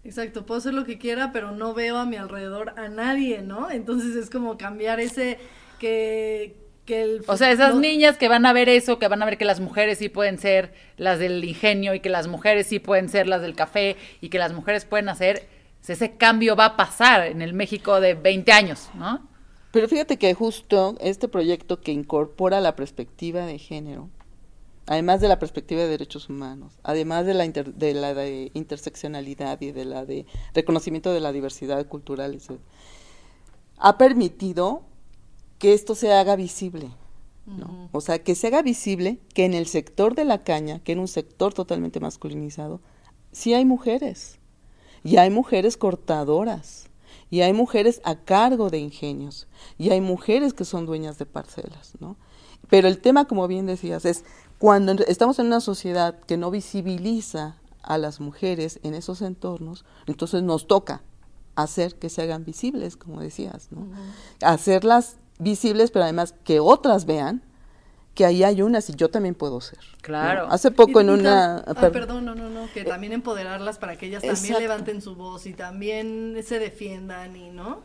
Exacto, 0.04 0.46
puedo 0.46 0.58
hacer 0.58 0.72
lo 0.74 0.84
que 0.84 0.96
quiera, 0.96 1.32
pero 1.32 1.50
no 1.50 1.74
veo 1.74 1.98
a 1.98 2.06
mi 2.06 2.16
alrededor 2.16 2.72
a 2.78 2.88
nadie, 2.88 3.42
¿no? 3.42 3.70
Entonces 3.70 4.14
es 4.16 4.30
como 4.30 4.56
cambiar 4.56 5.00
ese 5.00 5.38
que, 5.78 6.56
que 6.86 7.02
el... 7.02 7.24
O 7.26 7.36
sea, 7.36 7.50
esas 7.50 7.74
no- 7.74 7.80
niñas 7.80 8.16
que 8.16 8.28
van 8.28 8.46
a 8.46 8.52
ver 8.52 8.68
eso, 8.68 8.98
que 8.98 9.08
van 9.08 9.20
a 9.22 9.26
ver 9.26 9.36
que 9.36 9.44
las 9.44 9.60
mujeres 9.60 9.98
sí 9.98 10.08
pueden 10.08 10.38
ser 10.38 10.72
las 10.96 11.18
del 11.18 11.44
ingenio 11.44 11.94
y 11.94 12.00
que 12.00 12.08
las 12.08 12.26
mujeres 12.28 12.68
sí 12.68 12.78
pueden 12.78 13.08
ser 13.08 13.26
las 13.26 13.42
del 13.42 13.54
café 13.56 13.96
y 14.20 14.28
que 14.28 14.38
las 14.38 14.52
mujeres 14.52 14.84
pueden 14.84 15.08
hacer, 15.08 15.46
ese 15.86 16.16
cambio 16.16 16.54
va 16.54 16.66
a 16.66 16.76
pasar 16.76 17.26
en 17.26 17.42
el 17.42 17.52
México 17.52 18.00
de 18.00 18.14
20 18.14 18.52
años, 18.52 18.90
¿no? 18.94 19.27
Pero 19.70 19.88
fíjate 19.88 20.16
que 20.16 20.32
justo 20.34 20.96
este 21.00 21.28
proyecto 21.28 21.80
que 21.80 21.92
incorpora 21.92 22.60
la 22.60 22.74
perspectiva 22.74 23.44
de 23.44 23.58
género, 23.58 24.08
además 24.86 25.20
de 25.20 25.28
la 25.28 25.38
perspectiva 25.38 25.82
de 25.82 25.88
derechos 25.88 26.28
humanos, 26.30 26.78
además 26.82 27.26
de 27.26 27.34
la, 27.34 27.44
inter- 27.44 27.74
de 27.74 27.92
la 27.94 28.14
de 28.14 28.50
interseccionalidad 28.54 29.60
y 29.60 29.72
de 29.72 29.84
la 29.84 30.04
de 30.06 30.24
reconocimiento 30.54 31.12
de 31.12 31.20
la 31.20 31.32
diversidad 31.32 31.86
cultural, 31.86 32.34
etc., 32.34 32.58
ha 33.76 33.98
permitido 33.98 34.82
que 35.58 35.74
esto 35.74 35.94
se 35.94 36.12
haga 36.12 36.34
visible. 36.36 36.90
¿no? 37.46 37.88
O 37.92 38.00
sea, 38.00 38.22
que 38.22 38.34
se 38.34 38.46
haga 38.48 38.62
visible 38.62 39.18
que 39.34 39.44
en 39.44 39.54
el 39.54 39.66
sector 39.66 40.14
de 40.14 40.24
la 40.24 40.42
caña, 40.44 40.80
que 40.80 40.92
en 40.92 40.98
un 40.98 41.08
sector 41.08 41.54
totalmente 41.54 42.00
masculinizado, 42.00 42.80
sí 43.32 43.54
hay 43.54 43.64
mujeres. 43.64 44.38
Y 45.04 45.16
hay 45.16 45.30
mujeres 45.30 45.76
cortadoras. 45.76 46.87
Y 47.30 47.42
hay 47.42 47.52
mujeres 47.52 48.00
a 48.04 48.16
cargo 48.16 48.70
de 48.70 48.78
ingenios. 48.78 49.46
Y 49.76 49.90
hay 49.90 50.00
mujeres 50.00 50.54
que 50.54 50.64
son 50.64 50.86
dueñas 50.86 51.18
de 51.18 51.26
parcelas, 51.26 51.92
¿no? 52.00 52.16
Pero 52.68 52.88
el 52.88 53.00
tema, 53.00 53.26
como 53.26 53.46
bien 53.48 53.66
decías, 53.66 54.04
es 54.04 54.24
cuando 54.58 54.92
estamos 55.04 55.38
en 55.38 55.46
una 55.46 55.60
sociedad 55.60 56.18
que 56.20 56.36
no 56.36 56.50
visibiliza 56.50 57.56
a 57.82 57.96
las 57.96 58.20
mujeres 58.20 58.80
en 58.82 58.94
esos 58.94 59.22
entornos, 59.22 59.84
entonces 60.06 60.42
nos 60.42 60.66
toca 60.66 61.02
hacer 61.54 61.94
que 61.94 62.10
se 62.10 62.22
hagan 62.22 62.44
visibles, 62.44 62.96
como 62.96 63.20
decías, 63.20 63.68
¿no? 63.70 63.88
Hacerlas 64.42 65.16
visibles, 65.38 65.90
pero 65.90 66.04
además 66.04 66.34
que 66.44 66.60
otras 66.60 67.04
vean 67.04 67.42
que 68.18 68.24
ahí 68.26 68.42
hay 68.42 68.62
unas 68.62 68.90
y 68.90 68.96
yo 68.96 69.10
también 69.10 69.36
puedo 69.36 69.60
ser. 69.60 69.78
¿no? 69.78 69.98
Claro. 70.02 70.48
Hace 70.50 70.72
poco 70.72 71.00
Y- 71.00 71.04
en 71.04 71.10
y 71.10 71.12
una... 71.20 71.64
per- 71.80 71.92
perdón, 71.92 72.24
no, 72.24 72.34
no, 72.34 72.48
no, 72.50 72.68
que 72.74 72.82
también 72.82 73.12
empoderarlas 73.12 73.78
para 73.78 73.96
que 73.96 74.06
ellas 74.06 74.22
también 74.22 74.38
Exacto. 74.44 74.60
levanten 74.60 75.00
su 75.00 75.14
voz 75.14 75.46
y 75.46 75.52
también 75.54 76.36
se 76.44 76.58
defiendan 76.58 77.36
y, 77.36 77.50
¿no? 77.50 77.78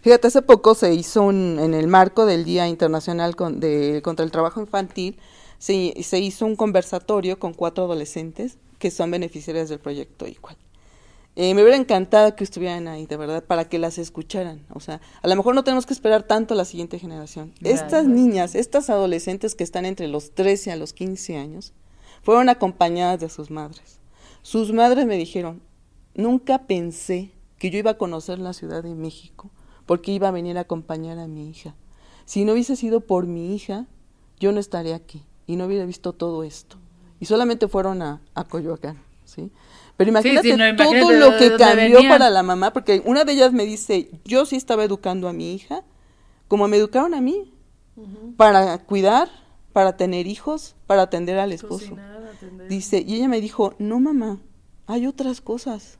Fíjate, 0.00 0.28
hace 0.28 0.40
poco 0.40 0.74
se 0.74 0.94
hizo 0.94 1.24
un, 1.24 1.58
en 1.60 1.74
el 1.74 1.88
marco 1.88 2.24
del 2.24 2.46
Día 2.46 2.66
Internacional 2.68 3.36
con- 3.36 3.60
de- 3.60 4.00
contra 4.02 4.24
el 4.24 4.30
Trabajo 4.30 4.62
Infantil, 4.62 5.18
se, 5.58 5.92
se 6.02 6.20
hizo 6.20 6.46
un 6.46 6.56
conversatorio 6.56 7.38
con 7.38 7.52
cuatro 7.52 7.84
adolescentes 7.84 8.56
que 8.78 8.90
son 8.90 9.10
beneficiarias 9.10 9.68
del 9.68 9.78
proyecto 9.78 10.26
igual. 10.26 10.56
Eh, 11.38 11.54
me 11.54 11.62
hubiera 11.62 11.76
encantado 11.76 12.34
que 12.34 12.44
estuvieran 12.44 12.88
ahí, 12.88 13.04
de 13.04 13.18
verdad, 13.18 13.44
para 13.44 13.68
que 13.68 13.78
las 13.78 13.98
escucharan. 13.98 14.64
O 14.72 14.80
sea, 14.80 15.02
a 15.20 15.28
lo 15.28 15.36
mejor 15.36 15.54
no 15.54 15.64
tenemos 15.64 15.84
que 15.84 15.92
esperar 15.92 16.22
tanto 16.22 16.54
a 16.54 16.56
la 16.56 16.64
siguiente 16.64 16.98
generación. 16.98 17.52
Estas 17.62 18.06
niñas, 18.06 18.54
estas 18.54 18.88
adolescentes 18.88 19.54
que 19.54 19.62
están 19.62 19.84
entre 19.84 20.08
los 20.08 20.34
13 20.34 20.72
a 20.72 20.76
los 20.76 20.94
15 20.94 21.36
años, 21.36 21.74
fueron 22.22 22.48
acompañadas 22.48 23.20
de 23.20 23.28
sus 23.28 23.50
madres. 23.50 24.00
Sus 24.40 24.72
madres 24.72 25.04
me 25.04 25.18
dijeron, 25.18 25.60
nunca 26.14 26.66
pensé 26.66 27.32
que 27.58 27.70
yo 27.70 27.78
iba 27.78 27.92
a 27.92 27.98
conocer 27.98 28.38
la 28.38 28.54
Ciudad 28.54 28.82
de 28.82 28.94
México 28.94 29.50
porque 29.84 30.12
iba 30.12 30.28
a 30.28 30.32
venir 30.32 30.56
a 30.56 30.62
acompañar 30.62 31.18
a 31.18 31.28
mi 31.28 31.50
hija. 31.50 31.74
Si 32.24 32.44
no 32.44 32.54
hubiese 32.54 32.76
sido 32.76 33.00
por 33.02 33.26
mi 33.26 33.54
hija, 33.54 33.86
yo 34.40 34.52
no 34.52 34.58
estaría 34.58 34.96
aquí 34.96 35.22
y 35.46 35.56
no 35.56 35.66
hubiera 35.66 35.84
visto 35.84 36.14
todo 36.14 36.44
esto. 36.44 36.78
Y 37.20 37.26
solamente 37.26 37.68
fueron 37.68 38.00
a, 38.00 38.22
a 38.34 38.44
Coyoacán, 38.44 39.02
¿sí? 39.24 39.50
Pero 39.96 40.10
imagínate 40.10 40.50
sí, 40.50 40.56
no, 40.56 40.76
todo 40.76 41.12
lo 41.12 41.38
que 41.38 41.56
cambió 41.56 41.96
venían. 41.96 42.08
para 42.08 42.28
la 42.30 42.42
mamá, 42.42 42.72
porque 42.72 43.02
una 43.04 43.24
de 43.24 43.32
ellas 43.32 43.52
me 43.52 43.64
dice, 43.64 44.10
yo 44.24 44.44
sí 44.44 44.56
estaba 44.56 44.84
educando 44.84 45.28
a 45.28 45.32
mi 45.32 45.54
hija, 45.54 45.84
como 46.48 46.68
me 46.68 46.76
educaron 46.76 47.14
a 47.14 47.20
mí, 47.20 47.52
para 48.36 48.78
cuidar, 48.84 49.30
para 49.72 49.96
tener 49.96 50.26
hijos, 50.26 50.76
para 50.86 51.02
atender 51.02 51.38
al 51.38 51.52
esposo. 51.52 51.90
Cocinar, 51.90 52.24
atender. 52.26 52.68
Dice, 52.68 53.02
y 53.06 53.14
ella 53.14 53.28
me 53.28 53.40
dijo, 53.40 53.74
no 53.78 53.98
mamá, 54.00 54.38
hay 54.86 55.06
otras 55.06 55.40
cosas. 55.40 55.98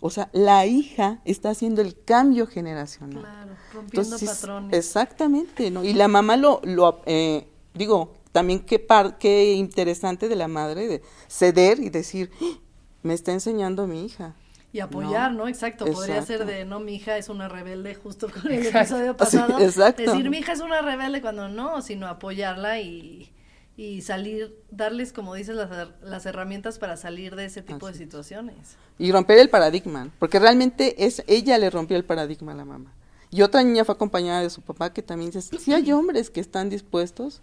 O 0.00 0.10
sea, 0.10 0.30
la 0.32 0.66
hija 0.66 1.20
está 1.24 1.50
haciendo 1.50 1.80
el 1.80 2.02
cambio 2.02 2.46
generacional. 2.46 3.20
Claro, 3.20 3.52
rompiendo 3.72 4.14
Entonces, 4.16 4.30
patrones. 4.30 4.78
Exactamente, 4.78 5.70
¿no? 5.70 5.84
Y 5.84 5.92
la 5.92 6.08
mamá 6.08 6.36
lo, 6.36 6.60
lo 6.64 7.02
eh, 7.06 7.46
digo, 7.74 8.14
también 8.32 8.60
qué, 8.60 8.78
par, 8.78 9.18
qué 9.18 9.52
interesante 9.52 10.28
de 10.28 10.34
la 10.36 10.48
madre 10.48 10.88
de 10.88 11.02
ceder 11.28 11.78
y 11.78 11.90
decir, 11.90 12.30
"Ah, 12.40 12.58
me 13.02 13.14
está 13.14 13.32
enseñando 13.32 13.86
mi 13.86 14.04
hija. 14.04 14.34
Y 14.72 14.80
apoyar, 14.80 15.32
No, 15.32 15.38
¿no? 15.38 15.48
Exacto. 15.48 15.84
Podría 15.84 16.22
ser 16.22 16.46
de, 16.46 16.64
no, 16.64 16.80
mi 16.80 16.94
hija 16.94 17.18
es 17.18 17.28
una 17.28 17.48
rebelde, 17.48 17.94
justo 17.94 18.28
con 18.30 18.50
el 18.50 18.66
Exacto. 18.66 18.96
episodio 18.96 19.12
Sí, 19.12 19.16
pasado. 19.18 19.58
exacto. 19.58 20.02
Decir, 20.02 20.30
mi 20.30 20.38
hija 20.38 20.52
es 20.52 20.60
una 20.60 20.80
rebelde 20.80 21.20
cuando 21.20 21.48
no, 21.48 21.82
sino 21.82 22.06
apoyarla 22.08 22.80
y, 22.80 23.34
y 23.76 24.00
salir, 24.00 24.54
darles, 24.70 25.12
como 25.12 25.34
dices, 25.34 25.56
las, 25.56 25.88
las 26.02 26.24
herramientas 26.26 26.78
para 26.78 26.96
salir 26.96 27.36
de 27.36 27.44
ese 27.46 27.62
tipo 27.62 27.86
de 27.86 27.92
es. 27.92 27.98
situaciones. 27.98 28.78
Y 28.98 29.12
romper 29.12 29.38
el 29.38 29.50
paradigma, 29.50 30.10
porque 30.18 30.38
realmente 30.38 31.04
es 31.04 31.22
ella 31.26 31.58
le 31.58 31.68
rompió 31.70 31.96
el 31.96 32.04
paradigma 32.04 32.52
a 32.52 32.54
la 32.54 32.64
mamá. 32.64 32.94
Y 33.30 33.42
otra 33.42 33.62
niña 33.62 33.84
fue 33.84 33.94
acompañada 33.94 34.40
de 34.42 34.50
su 34.50 34.62
papá 34.62 34.92
que 34.92 35.02
también 35.02 35.30
dice, 35.30 35.58
sí 35.58 35.72
hay 35.74 35.90
hombres 35.92 36.30
que 36.30 36.40
están 36.40 36.68
dispuestos 36.70 37.42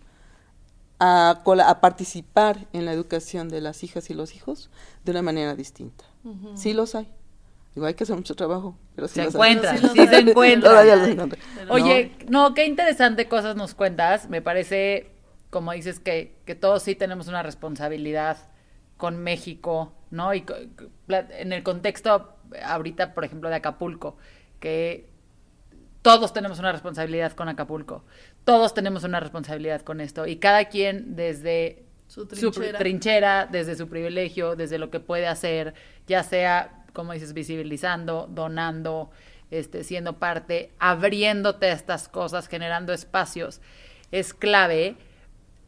a, 1.00 1.42
a 1.44 1.82
participar 1.82 2.68
en 2.74 2.86
la 2.86 2.94
educación 2.94 3.50
de 3.50 3.62
las 3.62 3.84
hijas 3.84 4.10
y 4.10 4.14
los 4.14 4.36
hijos 4.36 4.70
de 5.06 5.12
una 5.12 5.22
manera 5.22 5.56
distinta. 5.56 6.06
Sí 6.56 6.74
los 6.74 6.96
hay. 6.96 7.10
Digo, 7.74 7.86
hay 7.86 7.94
que 7.94 8.04
hacer 8.04 8.16
mucho 8.16 8.36
trabajo, 8.36 8.76
pero 8.96 9.08
sí 9.08 9.16
Se 9.16 9.26
los 9.26 9.36
encuentran, 9.36 9.78
sí 9.78 10.08
se 10.08 10.18
encuentran. 10.18 11.32
Oye, 11.70 12.16
no, 12.28 12.54
qué 12.54 12.66
interesante 12.66 13.28
cosas 13.28 13.56
nos 13.56 13.74
cuentas. 13.74 14.30
Me 14.30 14.42
parece, 14.42 15.12
como 15.50 15.72
dices, 15.72 16.00
que, 16.00 16.36
que 16.46 16.56
todos 16.56 16.84
sí 16.84 16.96
tenemos 16.96 17.28
una 17.28 17.42
responsabilidad 17.42 18.38
con 18.98 19.18
México, 19.18 19.94
¿no? 20.12 20.34
Y 20.34 20.44
en 21.08 21.54
el 21.54 21.64
contexto 21.64 22.36
ahorita, 22.64 23.14
por 23.14 23.24
ejemplo, 23.24 23.50
de 23.50 23.56
Acapulco, 23.56 24.18
que 24.60 25.08
todos 26.02 26.34
tenemos 26.34 26.60
una 26.60 26.72
responsabilidad 26.72 27.34
con 27.34 27.50
Acapulco. 27.50 28.04
Todos 28.46 28.74
tenemos 28.74 29.04
una 29.04 29.20
responsabilidad 29.20 29.82
con 29.82 30.02
esto. 30.02 30.26
Y 30.26 30.38
cada 30.38 30.66
quien 30.66 31.16
desde 31.16 31.84
Su 32.08 32.26
trinchera. 32.26 32.80
trinchera, 32.80 33.46
desde 33.52 33.76
su 33.76 33.88
privilegio, 33.88 34.56
desde 34.56 34.80
lo 34.80 34.90
que 34.90 35.00
puede 35.00 35.28
hacer, 35.28 35.74
ya 36.08 36.24
sea, 36.24 36.84
como 36.94 37.14
dices, 37.14 37.34
visibilizando, 37.34 38.28
donando, 38.32 39.12
este, 39.52 39.84
siendo 39.84 40.14
parte, 40.18 40.72
abriéndote 40.80 41.68
a 41.68 41.74
estas 41.74 42.08
cosas, 42.08 42.48
generando 42.48 42.94
espacios, 42.94 43.62
es 44.12 44.34
clave. 44.34 44.96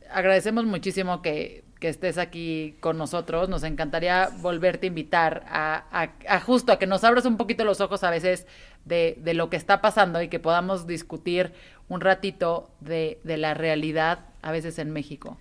Agradecemos 0.10 0.66
muchísimo 0.66 1.22
que, 1.22 1.64
que 1.80 1.90
estés 1.90 2.18
aquí 2.18 2.76
con 2.80 2.98
nosotros. 2.98 3.48
Nos 3.50 3.64
encantaría 3.64 4.30
volverte 4.40 4.88
a 4.88 4.90
invitar 4.90 5.44
a, 5.48 5.86
a- 5.92 6.12
a 6.36 6.40
justo 6.40 6.72
a 6.72 6.80
que 6.80 6.88
nos 6.88 7.04
abras 7.04 7.26
un 7.26 7.38
poquito 7.38 7.64
los 7.64 7.82
ojos 7.82 8.04
a 8.04 8.10
veces 8.10 8.48
de, 8.86 9.16
de 9.20 9.34
lo 9.36 9.50
que 9.52 9.58
está 9.58 9.80
pasando 9.82 10.22
y 10.22 10.28
que 10.28 10.40
podamos 10.40 10.88
discutir 10.88 11.54
un 11.92 12.00
ratito 12.00 12.72
de, 12.80 13.20
de 13.26 13.36
la 13.36 13.54
realidad 13.54 14.20
a 14.42 14.54
veces 14.54 14.80
en 14.80 14.92
México. 14.92 15.38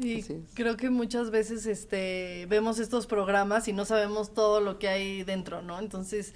Sí, 0.00 0.24
creo 0.54 0.76
que 0.76 0.90
muchas 0.90 1.32
veces 1.32 1.66
este 1.66 2.46
vemos 2.48 2.78
estos 2.78 3.08
programas 3.08 3.66
y 3.66 3.72
no 3.72 3.84
sabemos 3.84 4.32
todo 4.32 4.60
lo 4.60 4.78
que 4.78 4.86
hay 4.86 5.24
dentro, 5.24 5.60
¿no? 5.60 5.80
Entonces, 5.80 6.34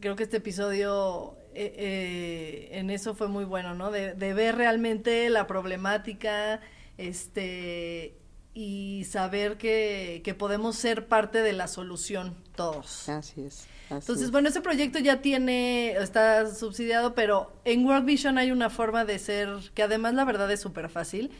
creo 0.00 0.16
que 0.16 0.22
este 0.22 0.38
episodio 0.38 1.36
eh, 1.54 1.74
eh, 1.76 2.68
en 2.78 2.88
eso 2.88 3.14
fue 3.14 3.28
muy 3.28 3.44
bueno, 3.44 3.74
¿no? 3.74 3.90
De, 3.90 4.14
de 4.14 4.32
ver 4.32 4.56
realmente 4.56 5.28
la 5.28 5.46
problemática, 5.46 6.62
este 6.96 8.14
y 8.54 9.04
saber 9.10 9.58
que, 9.58 10.22
que 10.24 10.34
podemos 10.34 10.76
ser 10.76 11.08
parte 11.08 11.42
de 11.42 11.52
la 11.52 11.66
solución 11.66 12.34
todos. 12.54 13.08
Así 13.08 13.42
es. 13.42 13.66
así 13.86 13.94
Entonces, 13.94 14.26
es. 14.26 14.30
bueno, 14.30 14.48
este 14.48 14.60
proyecto 14.60 15.00
ya 15.00 15.20
tiene, 15.20 15.92
está 15.92 16.46
subsidiado, 16.54 17.14
pero 17.14 17.52
en 17.64 17.84
World 17.84 18.06
Vision 18.06 18.38
hay 18.38 18.52
una 18.52 18.70
forma 18.70 19.04
de 19.04 19.18
ser, 19.18 19.48
que 19.74 19.82
además 19.82 20.14
la 20.14 20.24
verdad 20.24 20.50
es 20.52 20.60
súper 20.60 20.88
fácil. 20.88 21.32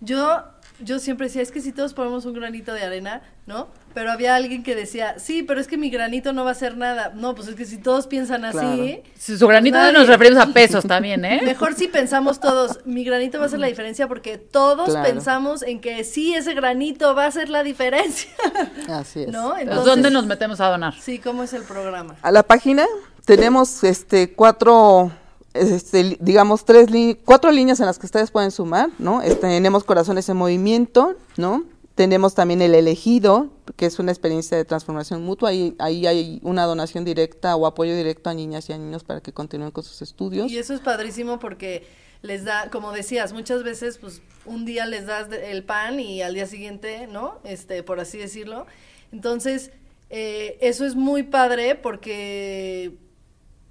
Yo, 0.00 0.44
yo 0.82 0.98
siempre 0.98 1.26
decía, 1.26 1.42
es 1.42 1.50
que 1.50 1.60
si 1.60 1.72
todos 1.72 1.94
ponemos 1.94 2.24
un 2.26 2.32
granito 2.34 2.72
de 2.72 2.82
arena, 2.82 3.22
¿no? 3.46 3.68
Pero 3.94 4.12
había 4.12 4.36
alguien 4.36 4.62
que 4.62 4.74
decía, 4.76 5.18
sí, 5.18 5.42
pero 5.42 5.60
es 5.60 5.66
que 5.66 5.76
mi 5.76 5.90
granito 5.90 6.32
no 6.32 6.44
va 6.44 6.50
a 6.50 6.52
hacer 6.52 6.76
nada. 6.76 7.12
No, 7.14 7.34
pues 7.34 7.48
es 7.48 7.54
que 7.56 7.64
si 7.64 7.78
todos 7.78 8.06
piensan 8.06 8.44
así, 8.44 8.58
Claro. 8.58 9.02
Su 9.18 9.36
su 9.38 9.46
granito 9.48 9.76
Nadie. 9.78 9.92
nos 9.92 10.06
referimos 10.06 10.42
a 10.42 10.46
pesos 10.52 10.84
también, 10.84 11.24
¿eh? 11.24 11.40
mejor 11.44 11.74
si 11.74 11.88
pensamos 11.88 12.38
todos, 12.40 12.78
mi 12.86 13.02
granito 13.04 13.38
va 13.38 13.44
a 13.44 13.46
hacer 13.48 13.58
la 13.58 13.66
diferencia 13.66 14.06
porque 14.06 14.38
todos 14.38 14.90
Claro. 14.90 15.08
pensamos 15.08 15.62
en 15.62 15.80
que 15.80 16.04
sí, 16.04 16.34
ese 16.34 16.54
granito 16.54 17.14
va 17.14 17.24
a 17.24 17.28
hacer 17.28 17.48
la 17.48 17.62
diferencia, 17.64 18.30
Así 18.88 19.22
es. 19.24 19.28
¿no? 19.28 19.58
Entonces, 19.58 19.84
¿Dónde 19.84 20.10
nos 20.10 20.26
metemos 20.26 20.60
a 20.60 20.68
donar? 20.68 20.94
Sí, 21.00 21.18
¿cómo 21.18 21.42
es 21.42 21.52
el 21.52 21.62
programa? 21.64 22.14
A 22.22 22.30
la 22.30 22.42
página 22.44 22.86
tenemos 23.24 23.82
este 23.84 24.32
cuatro, 24.32 25.10
este, 25.54 26.16
digamos 26.20 26.64
tres, 26.64 26.88
cuatro 27.24 27.50
líneas 27.50 27.80
en 27.80 27.86
las 27.86 27.98
que 27.98 28.06
ustedes 28.06 28.30
pueden 28.30 28.50
sumar, 28.50 28.90
¿no? 28.98 29.20
Tenemos 29.40 29.84
Corazones 29.84 30.28
en 30.28 30.36
Movimiento, 30.36 31.16
¿no? 31.36 31.64
Tenemos 31.94 32.34
también 32.34 32.62
el 32.62 32.74
elegido, 32.74 33.50
que 33.76 33.86
es 33.86 33.98
una 33.98 34.12
experiencia 34.12 34.56
de 34.56 34.64
transformación 34.64 35.22
mutua. 35.22 35.50
Ahí, 35.50 35.74
ahí 35.78 36.06
hay 36.06 36.40
una 36.42 36.64
donación 36.64 37.04
directa 37.04 37.56
o 37.56 37.66
apoyo 37.66 37.94
directo 37.94 38.30
a 38.30 38.34
niñas 38.34 38.70
y 38.70 38.72
a 38.72 38.78
niños 38.78 39.04
para 39.04 39.20
que 39.20 39.32
continúen 39.32 39.70
con 39.70 39.84
sus 39.84 40.00
estudios. 40.00 40.50
Y 40.50 40.58
eso 40.58 40.72
es 40.72 40.80
padrísimo 40.80 41.38
porque 41.38 41.84
les 42.22 42.44
da, 42.44 42.70
como 42.70 42.92
decías, 42.92 43.32
muchas 43.32 43.62
veces, 43.64 43.98
pues, 43.98 44.22
un 44.46 44.64
día 44.64 44.86
les 44.86 45.06
das 45.06 45.28
el 45.32 45.64
pan 45.64 46.00
y 46.00 46.22
al 46.22 46.34
día 46.34 46.46
siguiente, 46.46 47.06
¿no? 47.06 47.38
Este, 47.44 47.82
por 47.82 48.00
así 48.00 48.18
decirlo. 48.18 48.66
Entonces, 49.12 49.70
eh, 50.10 50.58
eso 50.60 50.86
es 50.86 50.94
muy 50.94 51.22
padre 51.22 51.74
porque 51.74 52.96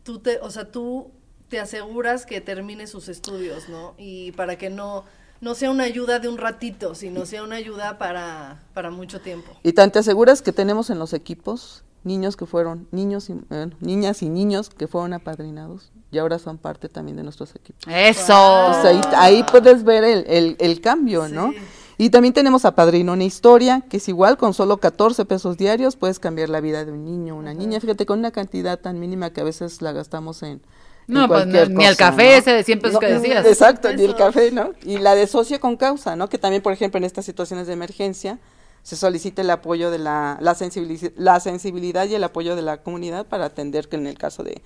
tú 0.04 0.20
te, 0.20 0.40
o 0.40 0.52
sea, 0.52 0.72
tú 0.72 1.12
te 1.50 1.60
aseguras 1.60 2.26
que 2.26 2.42
termine 2.42 2.88
sus 2.88 3.10
estudios, 3.10 3.70
¿no? 3.70 3.94
Y 3.98 4.32
para 4.34 4.58
que 4.58 4.70
no, 4.70 5.04
no 5.42 5.56
sea 5.56 5.72
una 5.72 5.84
ayuda 5.84 6.20
de 6.20 6.28
un 6.28 6.38
ratito, 6.38 6.96
sino 6.96 7.26
sea 7.26 7.44
una 7.44 7.56
ayuda 7.56 7.98
para, 7.98 8.62
para 8.74 8.92
mucho 8.92 9.20
tiempo. 9.22 9.52
Y 9.64 9.74
tan 9.74 9.92
te 9.92 10.00
aseguras 10.00 10.42
que 10.42 10.52
tenemos 10.54 10.90
en 10.90 11.00
los 11.00 11.14
equipos 11.14 11.84
niños 12.04 12.38
que 12.38 12.46
fueron, 12.46 12.88
niños 12.92 13.30
y, 13.30 13.34
eh, 13.50 13.70
niñas 13.82 14.22
y 14.22 14.30
niños 14.30 14.70
que 14.70 14.88
fueron 14.88 15.12
apadrinados 15.14 15.92
y 16.12 16.18
ahora 16.18 16.40
son 16.40 16.58
parte 16.58 16.88
también 16.88 17.18
de 17.18 17.24
nuestros 17.24 17.54
equipos. 17.56 17.84
Eso. 17.88 18.34
Ahí, 18.34 19.02
ahí 19.18 19.44
puedes 19.52 19.84
ver 19.84 20.04
el, 20.06 20.26
el- 20.28 20.56
el 20.60 20.82
cambio, 20.82 21.28
¿no? 21.28 21.52
Y 21.98 22.10
también 22.12 22.34
tenemos 22.34 22.64
a 22.64 22.74
Padrino 22.76 23.12
una 23.12 23.26
historia, 23.26 23.82
que 23.90 23.98
es 23.98 24.08
igual, 24.08 24.38
con 24.38 24.54
solo 24.54 24.78
14 24.78 25.26
pesos 25.26 25.58
diarios 25.58 25.98
puedes 25.98 26.18
cambiar 26.20 26.48
la 26.48 26.62
vida 26.62 26.86
de 26.86 26.94
un 26.94 27.04
niño 27.04 27.36
o 27.36 27.38
una 27.40 27.54
niña. 27.54 27.82
Fíjate, 27.82 28.06
con 28.06 28.20
una 28.20 28.32
cantidad 28.32 28.80
tan 28.80 29.00
mínima 29.02 29.32
que 29.32 29.42
a 29.42 29.44
veces 29.44 29.82
la 29.82 29.92
gastamos 29.92 30.42
en... 30.44 30.62
No, 31.10 31.28
pues, 31.28 31.48
ni 31.48 31.86
al 31.86 31.98
café 31.98 32.32
¿no? 32.32 32.38
ese 32.38 32.52
de 32.52 32.64
100 32.64 32.80
pesos 32.80 33.00
que 33.00 33.08
decías. 33.08 33.46
Exacto, 33.46 33.92
ni 33.94 34.04
el 34.04 34.16
café, 34.16 34.52
¿no? 34.52 34.72
Y 34.84 34.98
la 35.00 35.16
de 35.16 35.28
socio 35.28 35.60
con 35.60 35.76
causa, 35.76 36.16
¿no? 36.16 36.30
Que 36.30 36.38
también, 36.38 36.62
por 36.62 36.72
ejemplo, 36.74 36.98
en 36.98 37.04
estas 37.04 37.26
situaciones 37.26 37.68
de 37.68 37.74
emergencia 37.74 38.40
se 38.84 38.96
solicita 38.96 39.42
el 39.42 39.50
apoyo 39.50 39.92
de 39.92 40.00
la, 40.00 40.38
la, 40.40 40.56
sensibiliz- 40.56 41.12
la 41.18 41.40
sensibilidad 41.40 42.08
y 42.08 42.16
el 42.16 42.24
apoyo 42.24 42.56
de 42.56 42.62
la 42.62 42.78
comunidad 42.82 43.26
para 43.28 43.46
atender 43.46 43.90
que 43.90 43.98
en 43.98 44.08
el 44.08 44.18
caso 44.18 44.42
de, 44.44 44.62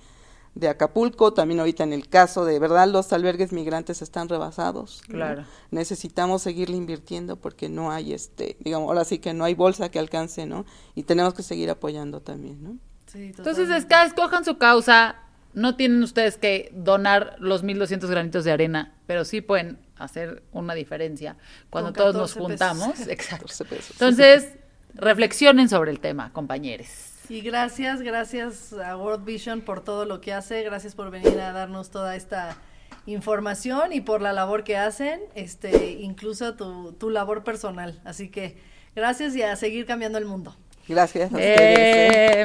de 0.54 0.68
Acapulco, 0.68 1.32
también 1.32 1.58
ahorita 1.58 1.82
en 1.82 1.92
el 1.92 2.08
caso 2.08 2.44
de, 2.44 2.58
¿verdad? 2.60 2.86
Los 2.88 3.12
albergues 3.12 3.52
migrantes 3.52 4.02
están 4.02 4.28
rebasados. 4.28 5.02
¿no? 5.08 5.14
Claro. 5.16 5.44
Necesitamos 5.72 6.42
seguirle 6.42 6.76
invirtiendo 6.76 7.36
porque 7.36 7.68
no 7.68 7.90
hay, 7.90 8.12
este, 8.12 8.56
digamos, 8.60 8.88
ahora 8.88 9.04
sí 9.04 9.18
que 9.18 9.34
no 9.34 9.44
hay 9.44 9.54
bolsa 9.54 9.88
que 9.90 9.98
alcance, 9.98 10.46
¿no? 10.46 10.64
Y 10.94 11.02
tenemos 11.02 11.34
que 11.34 11.42
seguir 11.42 11.68
apoyando 11.70 12.20
también, 12.20 12.62
¿no? 12.62 12.76
Sí, 13.06 13.26
Entonces, 13.36 13.64
totalmente. 13.68 13.76
es 13.78 13.84
que 13.86 14.06
escojan 14.06 14.44
su 14.44 14.58
causa. 14.58 15.16
No 15.54 15.76
tienen 15.76 16.02
ustedes 16.02 16.36
que 16.36 16.70
donar 16.74 17.36
los 17.38 17.62
1200 17.62 18.10
granitos 18.10 18.44
de 18.44 18.52
arena, 18.52 18.94
pero 19.06 19.24
sí 19.24 19.40
pueden 19.40 19.78
hacer 19.96 20.42
una 20.52 20.74
diferencia 20.74 21.36
cuando 21.70 21.92
todos 21.92 22.14
nos 22.14 22.34
14 22.34 22.40
juntamos. 22.40 22.90
pesos. 22.90 23.08
Exacto. 23.08 23.46
14 23.46 23.64
pesos. 23.64 23.90
Entonces, 23.92 24.48
reflexionen 24.94 25.68
sobre 25.68 25.90
el 25.90 26.00
tema, 26.00 26.32
compañeros. 26.32 26.88
Y 27.28 27.40
gracias, 27.40 28.02
gracias 28.02 28.72
a 28.74 28.96
World 28.96 29.24
Vision 29.24 29.62
por 29.62 29.82
todo 29.82 30.04
lo 30.04 30.20
que 30.20 30.32
hace, 30.32 30.62
gracias 30.62 30.94
por 30.94 31.10
venir 31.10 31.40
a 31.40 31.52
darnos 31.52 31.90
toda 31.90 32.16
esta 32.16 32.56
información 33.06 33.92
y 33.92 34.00
por 34.00 34.20
la 34.20 34.32
labor 34.32 34.64
que 34.64 34.76
hacen, 34.76 35.20
este, 35.34 35.92
incluso 35.92 36.54
tu, 36.54 36.92
tu 36.92 37.10
labor 37.10 37.44
personal. 37.44 38.00
Así 38.04 38.28
que 38.28 38.58
gracias 38.94 39.34
y 39.36 39.42
a 39.42 39.56
seguir 39.56 39.86
cambiando 39.86 40.18
el 40.18 40.26
mundo. 40.26 40.54
Gracias 40.86 41.32
a 41.32 41.34
ustedes. 41.34 41.60
¿eh? 41.60 42.42
Eh, 42.42 42.44